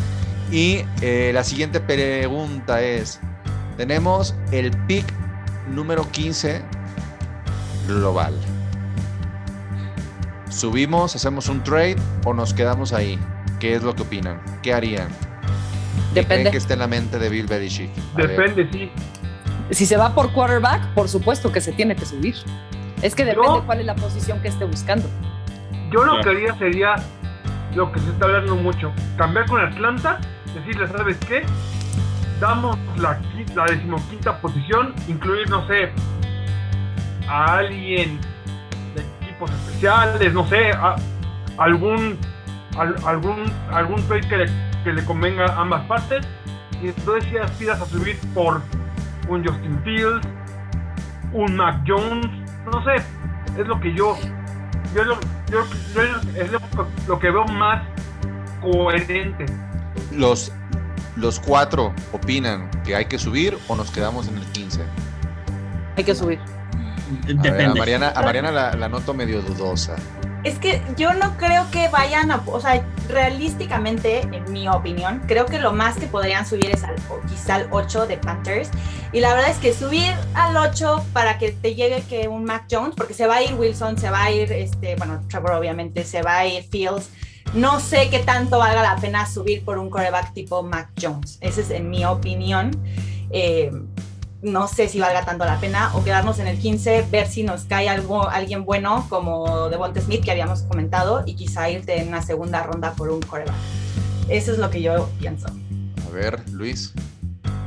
Y 0.52 0.84
eh, 1.02 1.30
la 1.34 1.42
siguiente 1.44 1.80
pregunta 1.80 2.80
es, 2.82 3.18
tenemos 3.76 4.34
el 4.52 4.70
pick 4.86 5.04
número 5.68 6.08
15 6.10 6.62
global. 7.86 8.34
¿Subimos, 10.50 11.14
hacemos 11.14 11.48
un 11.48 11.62
trade 11.62 11.96
o 12.24 12.34
nos 12.34 12.54
quedamos 12.54 12.92
ahí? 12.92 13.18
¿Qué 13.60 13.74
es 13.74 13.82
lo 13.82 13.94
que 13.94 14.02
opinan? 14.02 14.40
¿Qué 14.62 14.72
harían? 14.72 15.08
¿Qué 15.08 16.24
creen 16.24 16.28
Depende. 16.28 16.50
que 16.50 16.56
esté 16.56 16.72
en 16.74 16.78
la 16.80 16.86
mente 16.86 17.18
de 17.18 17.28
Bill 17.28 17.46
Belichick? 17.46 17.90
Ver. 18.14 18.28
Depende, 18.28 18.68
sí. 18.72 18.90
Si 19.70 19.84
se 19.86 19.96
va 19.96 20.14
por 20.14 20.32
quarterback, 20.32 20.94
por 20.94 21.08
supuesto 21.08 21.52
que 21.52 21.60
se 21.60 21.72
tiene 21.72 21.94
que 21.94 22.06
subir. 22.06 22.34
Es 23.02 23.14
que 23.14 23.24
depende 23.24 23.46
Yo- 23.46 23.62
cuál 23.66 23.80
es 23.80 23.86
la 23.86 23.94
posición 23.94 24.40
que 24.40 24.48
esté 24.48 24.64
buscando. 24.64 25.06
Yo 25.92 26.04
lo 26.04 26.20
que 26.22 26.30
haría 26.30 26.56
sería 26.58 26.96
lo 27.74 27.92
que 27.92 28.00
se 28.00 28.10
está 28.10 28.24
hablando 28.26 28.56
mucho. 28.56 28.92
Cambiar 29.16 29.46
con 29.46 29.60
Atlanta, 29.60 30.18
decirle, 30.54 30.86
¿sabes 30.88 31.16
qué? 31.18 31.42
Damos 32.40 32.78
la, 32.96 33.20
la 33.54 33.64
decimoquinta 33.66 34.40
posición, 34.40 34.94
incluir, 35.08 35.48
no 35.50 35.66
sé, 35.66 35.90
a 37.28 37.58
alguien 37.58 38.18
equipos 39.38 39.50
especiales, 39.50 40.32
no 40.34 40.46
sé, 40.48 40.70
a- 40.72 40.96
algún, 41.58 42.18
al- 42.76 42.96
algún, 43.06 43.44
algún 43.72 44.02
trade 44.08 44.28
que 44.28 44.36
le, 44.36 44.46
que 44.84 44.92
le 44.92 45.04
convenga 45.04 45.46
a 45.46 45.60
ambas 45.60 45.84
partes. 45.86 46.26
Y 46.82 46.88
entonces 46.88 47.30
ya 47.32 47.44
aspiras 47.44 47.80
a 47.80 47.86
subir 47.86 48.18
por 48.34 48.62
un 49.28 49.44
Justin 49.46 49.80
Fields, 49.84 50.26
un 51.32 51.56
Mac 51.56 51.82
Jones, 51.86 52.26
no 52.72 52.82
sé, 52.84 52.96
es 53.60 53.66
lo 53.66 53.78
que 53.80 53.92
yo 53.94 54.16
yo, 54.94 55.04
lo, 55.04 55.14
yo, 55.50 55.64
yo 55.94 56.02
es 56.40 56.50
lo, 56.52 56.60
lo 57.06 57.18
que 57.18 57.30
veo 57.30 57.44
más 57.46 57.82
coherente. 58.62 59.44
Los, 60.12 60.50
los 61.16 61.38
cuatro 61.40 61.92
opinan 62.12 62.70
que 62.84 62.96
hay 62.96 63.04
que 63.04 63.18
subir 63.18 63.58
o 63.68 63.76
nos 63.76 63.90
quedamos 63.90 64.28
en 64.28 64.38
el 64.38 64.44
15. 64.46 64.82
Hay 65.96 66.04
que 66.04 66.14
subir. 66.14 66.38
A, 67.08 67.26
ver, 67.26 67.38
a 67.38 67.42
depende. 67.42 67.78
Mariana, 67.78 68.12
a 68.14 68.22
Mariana 68.22 68.50
la, 68.50 68.74
la 68.74 68.88
noto 68.88 69.14
medio 69.14 69.42
dudosa. 69.42 69.96
Es 70.44 70.58
que 70.58 70.80
yo 70.96 71.12
no 71.14 71.36
creo 71.36 71.68
que 71.70 71.88
vayan 71.88 72.30
a, 72.30 72.42
o 72.46 72.60
sea, 72.60 72.86
realísticamente, 73.08 74.20
en 74.20 74.52
mi 74.52 74.68
opinión, 74.68 75.20
creo 75.26 75.46
que 75.46 75.58
lo 75.58 75.72
más 75.72 75.96
que 75.96 76.06
podrían 76.06 76.46
subir 76.46 76.70
es 76.70 76.84
al, 76.84 76.94
quizá 77.28 77.56
al 77.56 77.68
8 77.72 78.06
de 78.06 78.18
Panthers. 78.18 78.70
Y 79.12 79.20
la 79.20 79.34
verdad 79.34 79.50
es 79.50 79.56
que 79.56 79.72
subir 79.72 80.12
al 80.34 80.56
8 80.56 81.04
para 81.12 81.38
que 81.38 81.50
te 81.50 81.74
llegue 81.74 82.02
que 82.02 82.28
un 82.28 82.44
Mac 82.44 82.66
Jones, 82.70 82.94
porque 82.96 83.14
se 83.14 83.26
va 83.26 83.36
a 83.36 83.42
ir 83.42 83.54
Wilson, 83.54 83.98
se 83.98 84.10
va 84.10 84.24
a 84.24 84.30
ir, 84.30 84.52
este, 84.52 84.94
bueno, 84.96 85.20
Trevor 85.28 85.52
obviamente, 85.52 86.04
se 86.04 86.22
va 86.22 86.38
a 86.38 86.46
ir 86.46 86.62
Fields. 86.62 87.10
No 87.54 87.80
sé 87.80 88.08
qué 88.10 88.20
tanto 88.20 88.58
valga 88.58 88.82
la 88.82 88.96
pena 88.96 89.26
subir 89.26 89.64
por 89.64 89.78
un 89.78 89.90
coreback 89.90 90.34
tipo 90.34 90.62
Mac 90.62 90.90
Jones. 91.00 91.38
Esa 91.40 91.62
es 91.62 91.70
en 91.70 91.90
mi 91.90 92.04
opinión. 92.04 92.70
Eh, 93.30 93.72
no 94.42 94.68
sé 94.68 94.88
si 94.88 95.00
valga 95.00 95.24
tanto 95.24 95.44
la 95.44 95.58
pena 95.58 95.90
o 95.94 96.04
quedarnos 96.04 96.38
en 96.38 96.46
el 96.46 96.58
15, 96.58 97.06
ver 97.10 97.26
si 97.26 97.42
nos 97.42 97.62
cae 97.64 97.88
algo, 97.88 98.28
alguien 98.28 98.64
bueno 98.64 99.06
como 99.08 99.68
Devonta 99.68 100.00
Smith 100.00 100.22
que 100.24 100.30
habíamos 100.30 100.62
comentado 100.62 101.22
y 101.26 101.34
quizá 101.34 101.68
irte 101.70 102.00
en 102.00 102.08
una 102.08 102.22
segunda 102.22 102.62
ronda 102.62 102.92
por 102.92 103.10
un 103.10 103.20
coreback. 103.20 103.54
Eso 104.28 104.52
es 104.52 104.58
lo 104.58 104.70
que 104.70 104.80
yo 104.82 105.08
pienso. 105.18 105.48
A 106.06 106.10
ver, 106.14 106.42
Luis. 106.50 106.92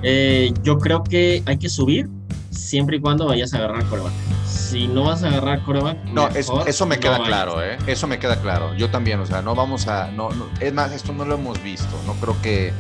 Eh, 0.03 0.53
yo 0.63 0.77
creo 0.79 1.03
que 1.03 1.43
hay 1.45 1.57
que 1.57 1.69
subir, 1.69 2.09
siempre 2.49 2.97
y 2.97 3.01
cuando 3.01 3.27
vayas 3.27 3.53
a 3.53 3.57
agarrar 3.57 3.85
coreback. 3.85 4.13
Si 4.45 4.87
no 4.87 5.03
vas 5.03 5.23
a 5.23 5.27
agarrar 5.27 5.63
coreback, 5.63 5.97
No, 6.05 6.27
es- 6.29 6.49
eso 6.65 6.85
me 6.85 6.95
no 6.95 7.01
queda 7.01 7.11
vayas. 7.13 7.27
claro, 7.27 7.63
¿eh? 7.63 7.77
Eso 7.87 8.07
me 8.07 8.17
queda 8.19 8.39
claro. 8.41 8.73
Yo 8.75 8.89
también, 8.89 9.19
o 9.19 9.25
sea, 9.25 9.41
no 9.41 9.53
vamos 9.55 9.87
a... 9.87 10.09
No, 10.11 10.29
no- 10.29 10.45
es 10.59 10.73
más, 10.73 10.91
esto 10.93 11.11
no 11.13 11.25
lo 11.25 11.35
hemos 11.35 11.61
visto. 11.61 11.89
No 12.07 12.13
creo 12.13 12.35
que, 12.41 12.71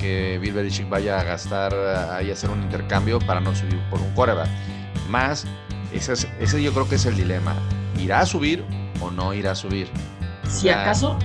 que 0.00 0.38
Bill 0.40 0.52
Belichick 0.52 0.88
vaya 0.88 1.18
a 1.20 1.24
gastar 1.24 1.74
ahí 2.12 2.30
a 2.30 2.32
hacer 2.32 2.50
un 2.50 2.62
intercambio 2.62 3.18
para 3.18 3.40
no 3.40 3.54
subir 3.54 3.78
por 3.90 4.00
un 4.00 4.10
quarterback. 4.14 4.48
Más, 5.08 5.46
ese, 5.92 6.12
es- 6.14 6.28
ese 6.40 6.62
yo 6.62 6.72
creo 6.72 6.88
que 6.88 6.96
es 6.96 7.06
el 7.06 7.16
dilema. 7.16 7.54
¿Irá 7.98 8.20
a 8.20 8.26
subir 8.26 8.64
o 9.00 9.10
no 9.10 9.32
irá 9.34 9.52
a 9.52 9.54
subir? 9.54 9.88
Si 10.48 10.68
acaso, 10.68 11.18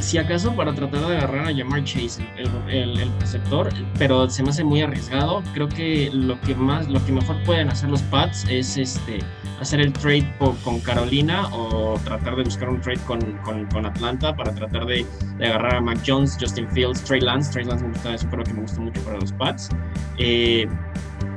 si 0.00 0.18
acaso 0.18 0.54
para 0.54 0.74
tratar 0.74 1.00
de 1.06 1.16
agarrar 1.16 1.48
a 1.48 1.54
Jamar 1.54 1.84
Chase, 1.84 2.26
el, 2.68 3.12
receptor, 3.20 3.68
pero 3.98 4.28
se 4.28 4.42
me 4.42 4.50
hace 4.50 4.64
muy 4.64 4.82
arriesgado. 4.82 5.42
Creo 5.54 5.68
que 5.68 6.10
lo 6.12 6.40
que 6.40 6.54
más, 6.54 6.88
lo 6.88 7.04
que 7.04 7.12
mejor 7.12 7.42
pueden 7.44 7.68
hacer 7.68 7.90
los 7.90 8.02
Pats 8.02 8.46
es 8.48 8.76
este 8.76 9.18
hacer 9.60 9.80
el 9.80 9.92
trade 9.92 10.30
con 10.38 10.80
Carolina 10.80 11.48
o 11.50 11.98
tratar 12.04 12.36
de 12.36 12.44
buscar 12.44 12.68
un 12.68 12.80
trade 12.80 13.00
con, 13.06 13.20
con- 13.42 13.86
Atlanta 13.86 14.34
para 14.36 14.54
tratar 14.54 14.84
de, 14.84 15.06
de 15.38 15.46
agarrar 15.46 15.76
a 15.76 15.80
Mac 15.80 15.98
Jones, 16.06 16.36
Justin 16.38 16.68
Fields, 16.68 17.02
Trey 17.04 17.20
Lance. 17.20 17.52
Trey 17.52 17.64
Lance 17.64 17.84
me 17.84 17.92
gusta, 17.92 18.14
es 18.14 18.22
un 18.22 18.30
jugador 18.30 18.46
que 18.48 18.54
me 18.54 18.60
gusta 18.62 18.80
mucho 18.80 19.00
para 19.02 19.18
los 19.18 19.32
Pats. 19.32 19.70
Eh, 20.18 20.66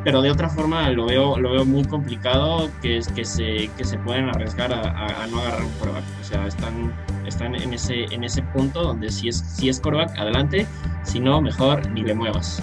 pero 0.03 0.21
de 0.21 0.31
otra 0.31 0.49
forma 0.49 0.89
lo 0.91 1.05
veo, 1.05 1.37
lo 1.37 1.51
veo 1.51 1.65
muy 1.65 1.83
complicado 1.85 2.69
que, 2.81 2.97
es, 2.97 3.07
que, 3.09 3.25
se, 3.25 3.69
que 3.77 3.83
se 3.83 3.97
pueden 3.99 4.29
arriesgar 4.29 4.71
a, 4.73 4.81
a- 4.81 5.23
a 5.23 5.27
no 5.27 5.39
agarrar 5.41 5.63
un 5.63 5.71
quarterback. 5.73 6.03
O 6.21 6.23
sea, 6.23 6.47
están, 6.47 6.93
están 7.25 7.55
en, 7.55 7.73
ese, 7.73 8.05
en 8.13 8.23
ese 8.23 8.41
punto 8.41 8.81
donde 8.83 9.09
si 9.11 9.27
es, 9.29 9.37
si 9.37 9.69
es 9.69 9.79
quarterback, 9.79 10.17
adelante. 10.17 10.65
Si 11.03 11.19
no, 11.19 11.41
mejor 11.41 11.89
ni 11.91 12.01
le 12.03 12.13
muevas. 12.13 12.61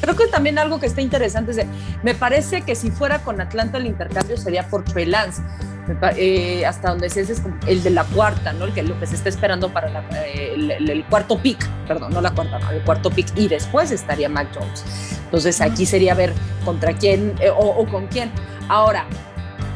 Creo 0.00 0.16
que 0.16 0.26
también 0.26 0.58
algo 0.58 0.80
que 0.80 0.86
está 0.86 1.00
interesante 1.00 1.52
es 1.52 1.56
de, 1.58 1.66
me 2.02 2.14
parece 2.14 2.62
que 2.62 2.74
si 2.74 2.90
fuera 2.90 3.20
con 3.20 3.40
Atlanta 3.40 3.78
el 3.78 3.86
intercambio 3.86 4.36
sería 4.36 4.66
por 4.68 4.82
Trey 4.84 5.06
Lance. 5.06 5.40
Eh, 6.16 6.64
hasta 6.64 6.90
donde 6.90 7.08
es 7.08 7.40
como 7.40 7.56
el 7.66 7.82
de 7.82 7.90
la 7.90 8.04
cuarta, 8.04 8.52
¿no? 8.52 8.66
El 8.66 8.72
que 8.72 8.82
lo 8.84 8.98
que 9.00 9.06
se 9.06 9.16
está 9.16 9.28
esperando 9.28 9.72
para 9.72 9.88
la- 9.88 10.04
eh, 10.24 10.52
el, 10.54 10.70
el- 10.70 10.90
el 10.90 11.04
cuarto 11.06 11.38
pick, 11.38 11.66
perdón, 11.88 12.12
no 12.14 12.20
la 12.20 12.30
cuarta, 12.30 12.58
no, 12.60 12.70
el 12.70 12.82
cuarto 12.82 13.10
pick 13.10 13.26
y 13.36 13.48
después 13.48 13.90
estaría 13.90 14.28
Mac 14.28 14.48
Jones. 14.54 14.84
Entonces 15.24 15.60
aquí 15.60 15.84
sería 15.84 16.14
ver 16.14 16.32
contra 16.64 16.92
quién 16.92 17.34
eh, 17.40 17.50
o, 17.50 17.56
o 17.66 17.84
con 17.86 18.06
quién. 18.06 18.30
Ahora, 18.68 19.06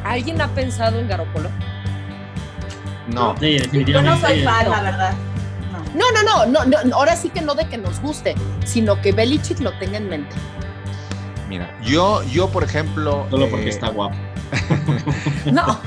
¿alguien 0.05 0.39
ha 0.41 0.47
pensado 0.47 0.97
en 0.99 1.09
Garoppolo? 1.09 1.49
No, 3.09 3.35
Sí, 3.39 3.57
Yo 3.85 4.01
no 4.01 4.17
soy 4.19 4.43
fan, 4.43 4.65
no. 4.65 4.71
la 4.71 4.81
verdad. 4.81 5.13
No. 5.71 6.11
No, 6.13 6.23
no, 6.23 6.45
no, 6.45 6.65
no, 6.65 6.83
no, 6.83 6.95
ahora 6.95 7.15
sí 7.15 7.29
que 7.29 7.41
no 7.41 7.53
de 7.55 7.67
que 7.67 7.77
nos 7.77 7.99
guste, 8.01 8.35
sino 8.65 9.01
que 9.01 9.11
Belichick 9.11 9.59
lo 9.59 9.71
tenga 9.79 9.97
en 9.97 10.09
mente. 10.09 10.35
mira, 11.49 11.69
yo, 11.83 12.23
yo 12.23 12.49
por 12.49 12.63
ejemplo... 12.63 13.25
Solo 13.29 13.49
porque 13.49 13.65
eh, 13.67 13.69
está 13.69 13.89
guapo. 13.89 14.15
No, 15.51 15.79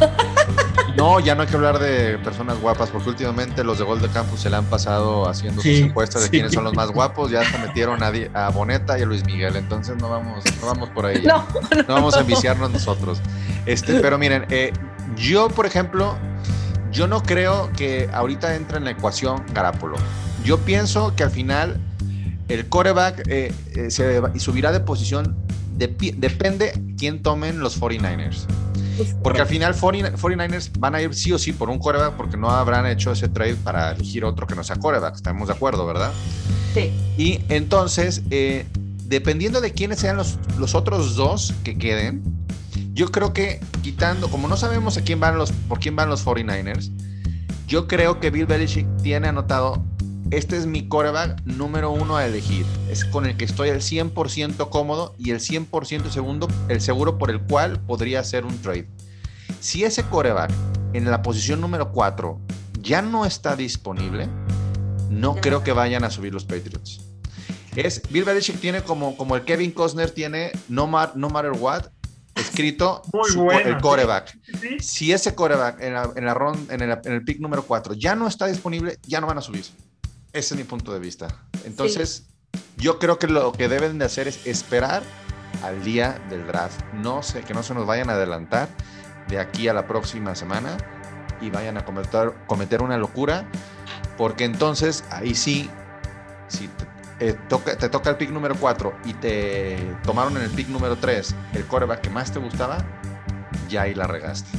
No, 0.96 1.20
ya 1.20 1.34
no 1.34 1.42
hay 1.42 1.48
que 1.48 1.56
hablar 1.56 1.78
de 1.78 2.18
personas 2.18 2.58
guapas, 2.60 2.90
porque 2.90 3.08
últimamente 3.10 3.62
los 3.64 3.78
de 3.78 3.84
Gol 3.84 4.00
de 4.00 4.08
Campus 4.08 4.40
se 4.40 4.50
le 4.50 4.56
han 4.56 4.64
pasado 4.64 5.28
haciendo 5.28 5.62
Sí, 5.62 5.78
sus 5.78 5.86
encuestas 5.88 6.22
de 6.22 6.26
sí. 6.26 6.30
quiénes 6.32 6.52
son 6.52 6.64
los 6.64 6.74
más 6.74 6.90
guapos, 6.90 7.30
ya 7.30 7.40
hasta 7.42 7.58
metieron 7.58 8.00
a, 8.02 8.48
Boneta 8.50 8.98
y 8.98 9.02
a 9.02 9.06
Luis 9.06 9.24
Miguel, 9.24 9.56
entonces 9.56 9.96
no 9.96 10.08
vamos, 10.08 10.44
no 10.60 10.66
vamos 10.66 10.88
por 10.90 11.06
ahí. 11.06 11.22
no, 11.22 11.46
no 11.86 11.94
vamos 11.94 12.16
a 12.16 12.20
enviciarnos 12.20 12.70
nosotros. 12.70 13.20
Este, 13.66 14.00
pero 14.00 14.18
miren, 14.18 14.46
eh, 14.50 14.72
yo, 15.16 15.48
por 15.48 15.66
ejemplo, 15.66 16.16
yo 16.90 17.06
no 17.06 17.22
creo 17.22 17.70
que 17.76 18.08
ahorita 18.12 18.54
entre 18.56 18.78
en 18.78 18.84
la 18.84 18.90
ecuación 18.90 19.44
Garapolo. 19.52 19.96
Yo 20.44 20.58
pienso 20.58 21.14
que 21.14 21.22
al 21.22 21.30
final 21.30 21.80
el 22.48 22.68
coreback 22.68 23.22
eh, 23.28 23.52
eh, 23.74 23.90
se 23.90 24.20
subirá 24.40 24.72
de 24.72 24.80
posición, 24.80 25.36
depende 25.88 26.72
quién 26.96 27.22
tomen 27.22 27.60
los 27.60 27.80
49ers. 27.80 28.46
Porque 29.22 29.40
al 29.40 29.46
final 29.46 29.74
40 29.74 30.12
49ers 30.12 30.70
van 30.78 30.94
a 30.94 31.02
ir 31.02 31.14
sí 31.14 31.32
o 31.32 31.38
sí 31.38 31.52
por 31.52 31.70
un 31.70 31.78
coreback 31.78 32.14
porque 32.14 32.36
no 32.36 32.50
habrán 32.50 32.86
hecho 32.86 33.12
ese 33.12 33.28
trade 33.28 33.54
para 33.56 33.92
elegir 33.92 34.24
otro 34.24 34.46
que 34.46 34.54
no 34.54 34.62
sea 34.62 34.76
coreback. 34.76 35.14
Estamos 35.14 35.48
de 35.48 35.54
acuerdo, 35.54 35.86
¿verdad? 35.86 36.12
Sí. 36.74 36.92
Y 37.16 37.40
entonces, 37.48 38.22
eh, 38.30 38.66
dependiendo 39.06 39.60
de 39.60 39.72
quiénes 39.72 40.00
sean 40.00 40.16
los, 40.16 40.38
los 40.58 40.74
otros 40.74 41.16
dos 41.16 41.54
que 41.64 41.78
queden, 41.78 42.22
yo 42.92 43.10
creo 43.10 43.32
que 43.32 43.60
quitando, 43.82 44.28
como 44.30 44.48
no 44.48 44.56
sabemos 44.56 44.96
a 44.96 45.02
quién 45.02 45.20
van 45.20 45.38
los, 45.38 45.52
por 45.52 45.80
quién 45.80 45.96
van 45.96 46.08
los 46.08 46.24
49ers, 46.26 46.90
yo 47.66 47.86
creo 47.86 48.20
que 48.20 48.30
Bill 48.30 48.46
Belichick 48.46 48.86
tiene 49.02 49.28
anotado, 49.28 49.82
este 50.30 50.56
es 50.56 50.66
mi 50.66 50.86
coreback 50.88 51.42
número 51.44 51.90
uno 51.90 52.16
a 52.16 52.24
elegir, 52.26 52.64
es 52.88 53.04
con 53.04 53.26
el 53.26 53.36
que 53.36 53.44
estoy 53.44 53.70
al 53.70 53.80
100% 53.80 54.68
cómodo 54.68 55.14
y 55.18 55.30
el 55.30 55.38
100% 55.40 56.10
segundo, 56.10 56.48
el 56.68 56.80
seguro 56.80 57.18
por 57.18 57.30
el 57.30 57.40
cual 57.40 57.80
podría 57.80 58.20
hacer 58.20 58.44
un 58.44 58.56
trade. 58.62 58.88
Si 59.60 59.84
ese 59.84 60.04
coreback 60.04 60.50
en 60.92 61.10
la 61.10 61.22
posición 61.22 61.60
número 61.60 61.90
4 61.92 62.40
ya 62.80 63.02
no 63.02 63.26
está 63.26 63.56
disponible, 63.56 64.28
no 65.10 65.34
creo 65.36 65.62
que 65.64 65.72
vayan 65.72 66.04
a 66.04 66.10
subir 66.10 66.32
los 66.32 66.44
Patriots. 66.44 67.00
Es, 67.76 68.02
Bill 68.10 68.24
Belichick 68.24 68.58
tiene 68.58 68.82
como, 68.82 69.16
como 69.16 69.36
el 69.36 69.42
Kevin 69.44 69.70
Costner 69.70 70.10
tiene 70.10 70.50
no, 70.68 70.88
no 71.14 71.28
matter 71.30 71.52
what 71.52 71.86
escrito 72.34 73.02
Muy 73.12 73.30
su 73.30 73.50
el 73.50 73.78
coreback. 73.78 74.36
Sí, 74.60 74.76
Si 74.80 75.12
ese 75.12 75.34
coreback 75.34 75.80
en, 75.80 75.94
la, 75.94 76.10
en, 76.16 76.24
la 76.24 76.34
ron- 76.34 76.66
en, 76.70 76.80
el, 76.82 76.98
en 77.04 77.12
el 77.12 77.24
pick 77.24 77.38
número 77.40 77.64
4 77.64 77.94
ya 77.94 78.14
no 78.14 78.26
está 78.26 78.46
disponible, 78.46 78.98
ya 79.06 79.20
no 79.20 79.26
van 79.26 79.38
a 79.38 79.42
subir. 79.42 79.64
Ese 80.32 80.54
es 80.54 80.58
mi 80.58 80.64
punto 80.64 80.92
de 80.92 81.00
vista. 81.00 81.28
Entonces, 81.64 82.24
yo 82.76 82.98
creo 82.98 83.18
que 83.18 83.26
lo 83.26 83.52
que 83.52 83.68
deben 83.68 83.98
de 83.98 84.04
hacer 84.04 84.28
es 84.28 84.46
esperar 84.46 85.02
al 85.62 85.82
día 85.82 86.18
del 86.30 86.46
draft. 86.46 86.80
No 86.94 87.22
sé, 87.22 87.42
que 87.42 87.52
no 87.54 87.62
se 87.62 87.74
nos 87.74 87.86
vayan 87.86 88.10
a 88.10 88.14
adelantar 88.14 88.68
de 89.28 89.38
aquí 89.40 89.68
a 89.68 89.74
la 89.74 89.86
próxima 89.86 90.34
semana 90.34 90.76
y 91.40 91.50
vayan 91.50 91.76
a 91.78 91.84
cometer, 91.84 92.32
cometer 92.46 92.82
una 92.82 92.96
locura, 92.96 93.44
porque 94.16 94.44
entonces 94.44 95.04
ahí 95.10 95.34
sí, 95.34 95.68
si 96.48 96.68
te, 96.68 97.28
eh, 97.30 97.36
toca, 97.48 97.76
te 97.76 97.88
toca 97.88 98.10
el 98.10 98.16
pick 98.16 98.30
número 98.30 98.54
4 98.56 98.92
y 99.04 99.14
te 99.14 99.78
tomaron 100.04 100.36
en 100.36 100.42
el 100.44 100.50
pick 100.50 100.68
número 100.68 100.96
3 100.96 101.34
el 101.54 101.64
coreback 101.66 102.00
que 102.02 102.10
más 102.10 102.32
te 102.32 102.38
gustaba, 102.38 102.78
ya 103.68 103.82
ahí 103.82 103.94
la 103.94 104.06
regaste. 104.06 104.50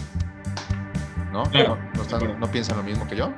¿No? 1.31 1.43
Claro, 1.43 1.77
¿No, 1.77 1.83
no 1.95 2.01
están- 2.01 2.19
de 2.19 2.25
acuerdo. 2.25 2.39
no 2.45 2.51
piensan 2.51 2.77
lo 2.77 2.83
mismo 2.83 3.07
que 3.07 3.15
yo? 3.15 3.31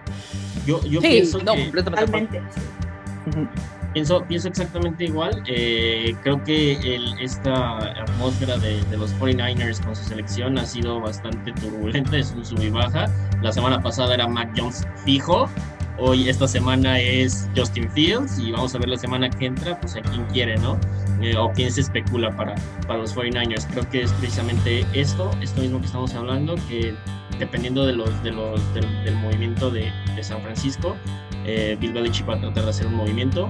Yo, 0.65 0.81
yo 0.85 1.01
sí, 1.01 1.07
pienso 1.07 1.39
no, 1.39 1.53
que 1.53 1.63
completamente. 1.63 2.41
Pienso, 3.93 4.23
pienso 4.25 4.47
exactamente 4.47 5.05
igual. 5.05 5.43
Eh, 5.47 6.15
creo 6.23 6.43
que 6.43 6.73
el- 6.95 7.13
esta 7.19 7.77
atmósfera 8.01 8.57
de, 8.57 8.83
de 8.85 8.97
los 8.97 9.13
49ers 9.19 9.79
con 9.85 9.95
su 9.95 10.03
selección 10.03 10.57
ha 10.57 10.65
sido 10.65 10.99
bastante 10.99 11.51
turbulenta, 11.53 12.17
es 12.17 12.31
un 12.35 12.43
sub 12.43 12.59
y 12.61 12.69
baja. 12.69 13.05
La 13.43 13.51
semana 13.51 13.79
pasada 13.81 14.15
era 14.15 14.27
Mac 14.27 14.49
Jones 14.57 14.85
fijo, 15.05 15.47
hoy 15.99 16.27
esta 16.27 16.47
semana 16.47 16.99
es 16.99 17.47
Justin 17.55 17.87
Fields 17.91 18.39
y 18.39 18.51
vamos 18.51 18.73
a 18.73 18.79
ver 18.79 18.89
la 18.89 18.97
semana 18.97 19.29
que 19.29 19.45
entra, 19.45 19.79
pues 19.79 19.95
a 19.95 20.01
quién 20.01 20.25
quiere, 20.25 20.57
¿no? 20.57 20.75
Eh, 21.21 21.37
o 21.37 21.51
quién 21.51 21.71
se 21.71 21.81
especula 21.81 22.35
para, 22.35 22.55
para 22.87 22.97
los 22.99 23.15
49ers. 23.15 23.67
Creo 23.71 23.87
que 23.91 24.01
es 24.01 24.11
precisamente 24.13 24.87
esto, 24.93 25.29
esto 25.39 25.61
mismo 25.61 25.79
que 25.79 25.85
estamos 25.85 26.15
hablando, 26.15 26.55
que 26.67 26.95
dependiendo 27.39 27.85
de 27.85 27.93
los, 27.93 28.23
de 28.23 28.31
los, 28.31 28.73
del, 28.73 29.03
del 29.03 29.15
movimiento 29.15 29.69
de, 29.71 29.91
de 30.15 30.23
San 30.23 30.41
Francisco, 30.41 30.95
eh, 31.45 31.77
Bill 31.79 31.93
Belichick 31.93 32.27
va 32.27 32.35
a 32.35 32.39
tratar 32.39 32.63
de 32.63 32.69
hacer 32.69 32.87
un 32.87 32.95
movimiento. 32.95 33.49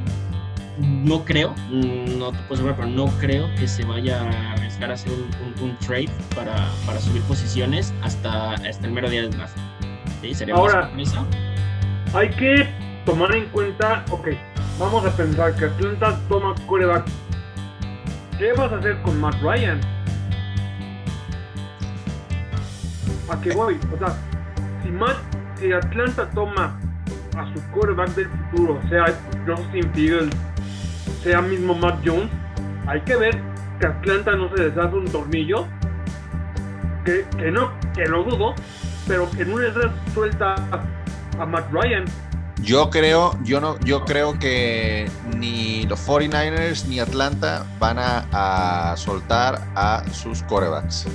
No 0.80 1.24
creo, 1.24 1.54
mm, 1.69 2.17
no 2.17 2.32
te 2.32 2.38
puedo 2.48 2.54
asegurar, 2.54 2.76
pero 2.76 2.88
no 2.88 3.06
creo 3.19 3.48
que 3.56 3.67
se 3.67 3.86
vaya 3.86 4.22
a 4.22 4.54
arriesgar 4.54 4.89
a 4.89 4.96
hacer 4.96 5.12
un, 5.12 5.30
un- 5.63 5.69
un 5.69 5.78
trade 5.78 6.10
para, 6.36 6.67
para 6.86 7.00
subir 7.00 7.22
posiciones 7.24 7.93
hasta, 8.02 8.54
hasta 8.54 8.88
el 8.88 8.91
mero 8.91 9.10
día 9.10 9.22
del 9.22 9.32
draft. 9.32 9.56
¿Sí? 10.22 10.34
Sería 10.34 10.56
una 10.56 10.62
Ahora- 10.63 10.82
sorpresa. 10.88 11.26
hay 12.15 12.30
que 12.32 12.67
tomar 13.06 13.36
en 13.36 13.46
cuenta, 13.50 14.04
ok, 14.10 14.30
vamos 14.80 15.06
a 15.06 15.15
pensar 15.15 15.56
que 15.56 15.65
Atlanta 15.65 16.19
toma 16.28 16.56
coreback. 16.65 17.06
¿Qué 18.39 18.52
vas 18.54 18.72
a 18.72 18.78
hacer 18.78 19.00
con 19.04 19.19
Matt 19.22 19.36
Ryan? 19.43 19.80
¿A 23.29 23.39
qué 23.41 23.53
voy? 23.53 23.79
O 23.93 23.97
sea, 23.97 24.15
si, 24.83 24.89
Matt, 24.89 25.17
si 25.59 25.71
Atlanta 25.71 26.29
toma 26.31 26.77
a 27.38 27.53
su 27.53 27.62
coreback 27.71 28.09
del 28.15 28.29
futuro, 28.29 28.79
sea 28.89 29.05
Justin 29.45 29.91
Fields, 29.93 30.36
sea 31.23 31.41
mismo 31.41 31.73
Matt 31.73 32.01
Jones, 32.05 32.29
hay 32.88 33.01
que 33.01 33.15
ver 33.15 33.39
que 33.79 33.88
Atlanta 33.88 34.36
no 34.36 34.49
se 34.55 34.69
deshace 34.69 34.95
un 34.95 35.05
tornillo. 35.05 35.67
Que, 37.05 37.25
que 37.38 37.51
no, 37.51 37.71
que 37.93 38.05
lo 38.05 38.23
dudo, 38.23 38.55
pero 39.07 39.29
que 39.31 39.43
no 39.45 39.57
les 39.59 39.73
suelta 40.13 40.55
a 41.39 41.45
Matt 41.45 41.69
Ryan. 41.71 42.05
Yo 42.62 42.89
creo, 42.89 43.38
yo 43.43 43.59
no, 43.59 43.77
yo 43.81 44.05
creo 44.05 44.39
que 44.39 45.09
ni 45.36 45.86
los 45.86 46.07
49ers 46.07 46.86
ni 46.86 46.99
Atlanta 46.99 47.65
van 47.77 47.99
a, 47.99 48.25
a 48.31 48.95
soltar 48.95 49.59
a 49.75 50.03
sus 50.13 50.43
corebacks. 50.43 51.07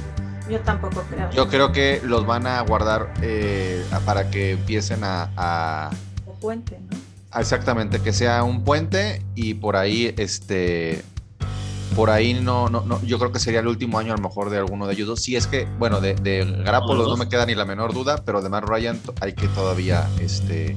Yo 0.49 0.61
tampoco 0.61 1.03
creo. 1.11 1.31
Yo 1.31 1.49
creo 1.49 1.73
que 1.73 2.01
los 2.05 2.27
van 2.27 2.47
a 2.47 2.61
guardar 2.63 3.13
eh, 3.23 3.85
para 4.05 4.31
que 4.31 4.53
empiecen 4.53 5.05
a, 5.05 5.31
a- 5.37 5.91
O 6.27 6.33
puente, 6.35 6.79
¿no? 6.91 6.97
exactamente 7.39 8.01
que 8.01 8.13
sea 8.15 8.43
un 8.43 8.65
puente 8.65 9.23
y 9.35 9.53
por 9.55 9.77
ahí 9.77 10.15
este 10.17 11.05
por 11.95 12.09
ahí 12.11 12.33
no, 12.35 12.69
no, 12.69 12.83
no, 12.83 13.03
yo 13.03 13.19
creo 13.19 13.33
que 13.33 13.39
sería 13.39 13.61
el 13.61 13.67
último 13.67 13.99
año 13.99 14.13
a 14.13 14.17
lo 14.17 14.23
mejor 14.23 14.51
de 14.51 14.59
alguno 14.59 14.87
de 14.87 14.95
ellos 14.95 15.09
dos. 15.09 15.21
Si 15.23 15.35
es 15.37 15.47
que, 15.47 15.67
bueno, 15.79 16.01
de, 16.01 16.15
de 16.15 16.45
Garapolo 16.65 17.07
no 17.09 17.17
me 17.17 17.29
queda 17.29 17.45
ni 17.45 17.55
la 17.55 17.65
menor 17.65 17.93
duda, 17.93 18.23
pero 18.25 18.41
de 18.41 18.49
Matt 18.49 18.65
Ryan 18.65 19.01
hay 19.21 19.33
que 19.33 19.49
todavía, 19.49 20.09
este, 20.21 20.77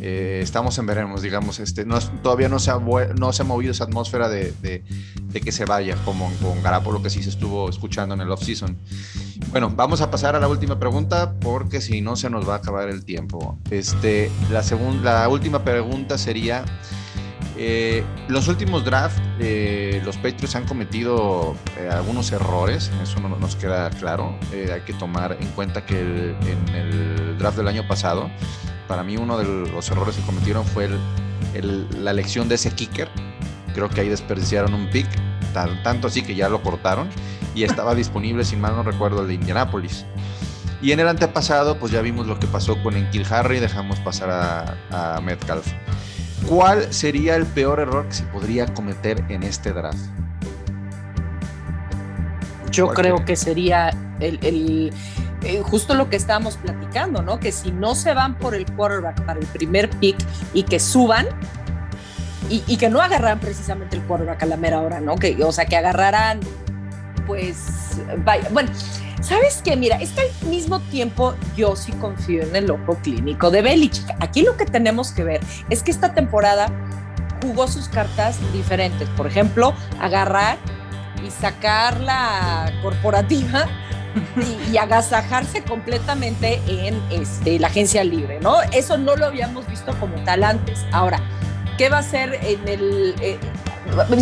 eh, 0.00 0.40
estamos 0.42 0.78
en 0.78 0.86
veremos, 0.86 1.22
digamos, 1.22 1.58
este, 1.60 1.86
todavía 2.22 2.48
no 2.48 2.58
se, 2.58 2.70
ha, 2.70 2.78
no 2.78 3.32
se 3.32 3.42
ha 3.42 3.44
movido 3.44 3.72
esa 3.72 3.84
atmósfera 3.84 4.28
de, 4.28 4.52
de, 4.62 4.84
de, 5.24 5.40
que 5.40 5.52
se 5.52 5.64
vaya, 5.64 5.96
como 6.04 6.30
con 6.42 6.62
Garapolo 6.62 7.02
que 7.02 7.10
sí 7.10 7.22
se 7.22 7.30
estuvo 7.30 7.68
escuchando 7.68 8.14
en 8.14 8.20
el 8.20 8.30
off-season. 8.30 8.76
Bueno, 9.50 9.72
vamos 9.74 10.00
a 10.00 10.10
pasar 10.10 10.36
a 10.36 10.40
la 10.40 10.48
última 10.48 10.78
pregunta 10.78 11.34
porque 11.40 11.80
si 11.80 12.00
no 12.00 12.16
se 12.16 12.30
nos 12.30 12.48
va 12.48 12.54
a 12.54 12.56
acabar 12.58 12.88
el 12.88 13.04
tiempo. 13.04 13.58
Este, 13.70 14.30
la, 14.50 14.62
segunda, 14.62 15.20
la 15.20 15.28
última 15.28 15.64
pregunta 15.64 16.18
sería... 16.18 16.64
Eh, 17.60 18.04
los 18.28 18.46
últimos 18.46 18.84
drafts, 18.84 19.20
eh, 19.40 20.00
los 20.04 20.16
Patriots 20.16 20.54
han 20.54 20.64
cometido 20.64 21.56
eh, 21.76 21.88
algunos 21.90 22.30
errores, 22.30 22.88
eso 23.02 23.18
no 23.18 23.28
nos 23.30 23.56
queda 23.56 23.90
claro. 23.90 24.38
Eh, 24.52 24.70
hay 24.72 24.82
que 24.82 24.92
tomar 24.92 25.36
en 25.40 25.48
cuenta 25.48 25.84
que 25.84 26.00
el, 26.00 26.36
en 26.46 26.74
el 26.76 27.36
draft 27.36 27.56
del 27.56 27.66
año 27.66 27.86
pasado, 27.88 28.30
para 28.86 29.02
mí 29.02 29.16
uno 29.16 29.36
de 29.36 29.44
los 29.44 29.90
errores 29.90 30.14
que 30.14 30.22
cometieron 30.22 30.64
fue 30.64 30.84
el, 30.84 30.98
el, 31.54 32.04
la 32.04 32.12
elección 32.12 32.48
de 32.48 32.54
ese 32.54 32.70
kicker. 32.70 33.08
Creo 33.74 33.88
que 33.88 34.02
ahí 34.02 34.08
desperdiciaron 34.08 34.72
un 34.72 34.88
pick, 34.90 35.08
tanto 35.82 36.06
así 36.06 36.22
que 36.22 36.36
ya 36.36 36.48
lo 36.48 36.62
cortaron 36.62 37.08
y 37.56 37.64
estaba 37.64 37.94
disponible, 37.96 38.44
si 38.44 38.54
mal 38.54 38.76
no 38.76 38.84
recuerdo, 38.84 39.22
el 39.22 39.28
de 39.28 39.34
Indianapolis. 39.34 40.06
Y 40.80 40.92
en 40.92 41.00
el 41.00 41.08
antepasado, 41.08 41.76
pues 41.80 41.90
ya 41.90 42.02
vimos 42.02 42.28
lo 42.28 42.38
que 42.38 42.46
pasó 42.46 42.80
con 42.84 42.96
Enkil 42.96 43.26
Harry, 43.28 43.58
dejamos 43.58 43.98
pasar 43.98 44.30
a, 44.30 45.16
a 45.16 45.20
Metcalf. 45.20 45.66
¿Cuál 46.46 46.92
sería 46.92 47.36
el 47.36 47.46
peor 47.46 47.80
error 47.80 48.06
que 48.06 48.14
se 48.14 48.22
podría 48.24 48.66
cometer 48.66 49.24
en 49.28 49.42
este 49.42 49.72
draft? 49.72 49.98
Yo 52.70 52.88
creo 52.88 53.18
que? 53.18 53.24
que 53.24 53.36
sería 53.36 53.90
el, 54.20 54.38
el, 54.42 54.92
el, 55.42 55.62
justo 55.62 55.94
lo 55.94 56.08
que 56.08 56.16
estábamos 56.16 56.56
platicando, 56.56 57.22
¿no? 57.22 57.40
Que 57.40 57.50
si 57.50 57.72
no 57.72 57.94
se 57.94 58.14
van 58.14 58.36
por 58.36 58.54
el 58.54 58.66
quarterback 58.66 59.22
para 59.24 59.40
el 59.40 59.46
primer 59.46 59.90
pick 59.90 60.16
y 60.52 60.62
que 60.62 60.78
suban 60.78 61.26
y, 62.48 62.62
y 62.66 62.76
que 62.76 62.88
no 62.88 63.00
agarraran 63.00 63.40
precisamente 63.40 63.96
el 63.96 64.02
quarterback 64.02 64.42
a 64.42 64.46
la 64.46 64.56
mera 64.56 64.80
hora, 64.80 65.00
¿no? 65.00 65.16
Que, 65.16 65.36
o 65.42 65.52
sea, 65.52 65.66
que 65.66 65.76
agarraran, 65.76 66.40
pues, 67.26 68.00
vaya, 68.24 68.48
bueno. 68.52 68.70
¿Sabes 69.20 69.62
qué? 69.64 69.76
Mira, 69.76 69.96
es 69.96 70.10
que 70.10 70.20
al 70.20 70.48
mismo 70.48 70.80
tiempo 70.80 71.34
yo 71.56 71.74
sí 71.74 71.92
confío 71.92 72.42
en 72.42 72.54
el 72.54 72.70
ojo 72.70 72.96
clínico 73.02 73.50
de 73.50 73.62
Belichick. 73.62 74.06
Aquí 74.20 74.42
lo 74.42 74.56
que 74.56 74.64
tenemos 74.64 75.10
que 75.12 75.24
ver 75.24 75.40
es 75.70 75.82
que 75.82 75.90
esta 75.90 76.14
temporada 76.14 76.68
jugó 77.42 77.66
sus 77.66 77.88
cartas 77.88 78.38
diferentes. 78.52 79.08
Por 79.10 79.26
ejemplo, 79.26 79.74
agarrar 80.00 80.56
y 81.24 81.30
sacar 81.30 82.00
la 82.00 82.72
corporativa 82.82 83.66
y, 84.70 84.76
agasajarse 84.76 85.62
completamente 85.64 86.60
en 86.66 87.00
este, 87.10 87.58
la 87.58 87.68
agencia 87.68 88.04
libre, 88.04 88.38
¿no? 88.40 88.62
Eso 88.72 88.98
no 88.98 89.16
lo 89.16 89.26
habíamos 89.26 89.66
visto 89.66 89.92
como 89.98 90.14
tal 90.24 90.44
antes. 90.44 90.86
Ahora, 90.92 91.20
¿qué 91.76 91.88
va 91.88 91.98
a 91.98 92.00
hacer 92.00 92.38
en 92.42 92.68
el... 92.68 93.14
Eh, 93.20 93.38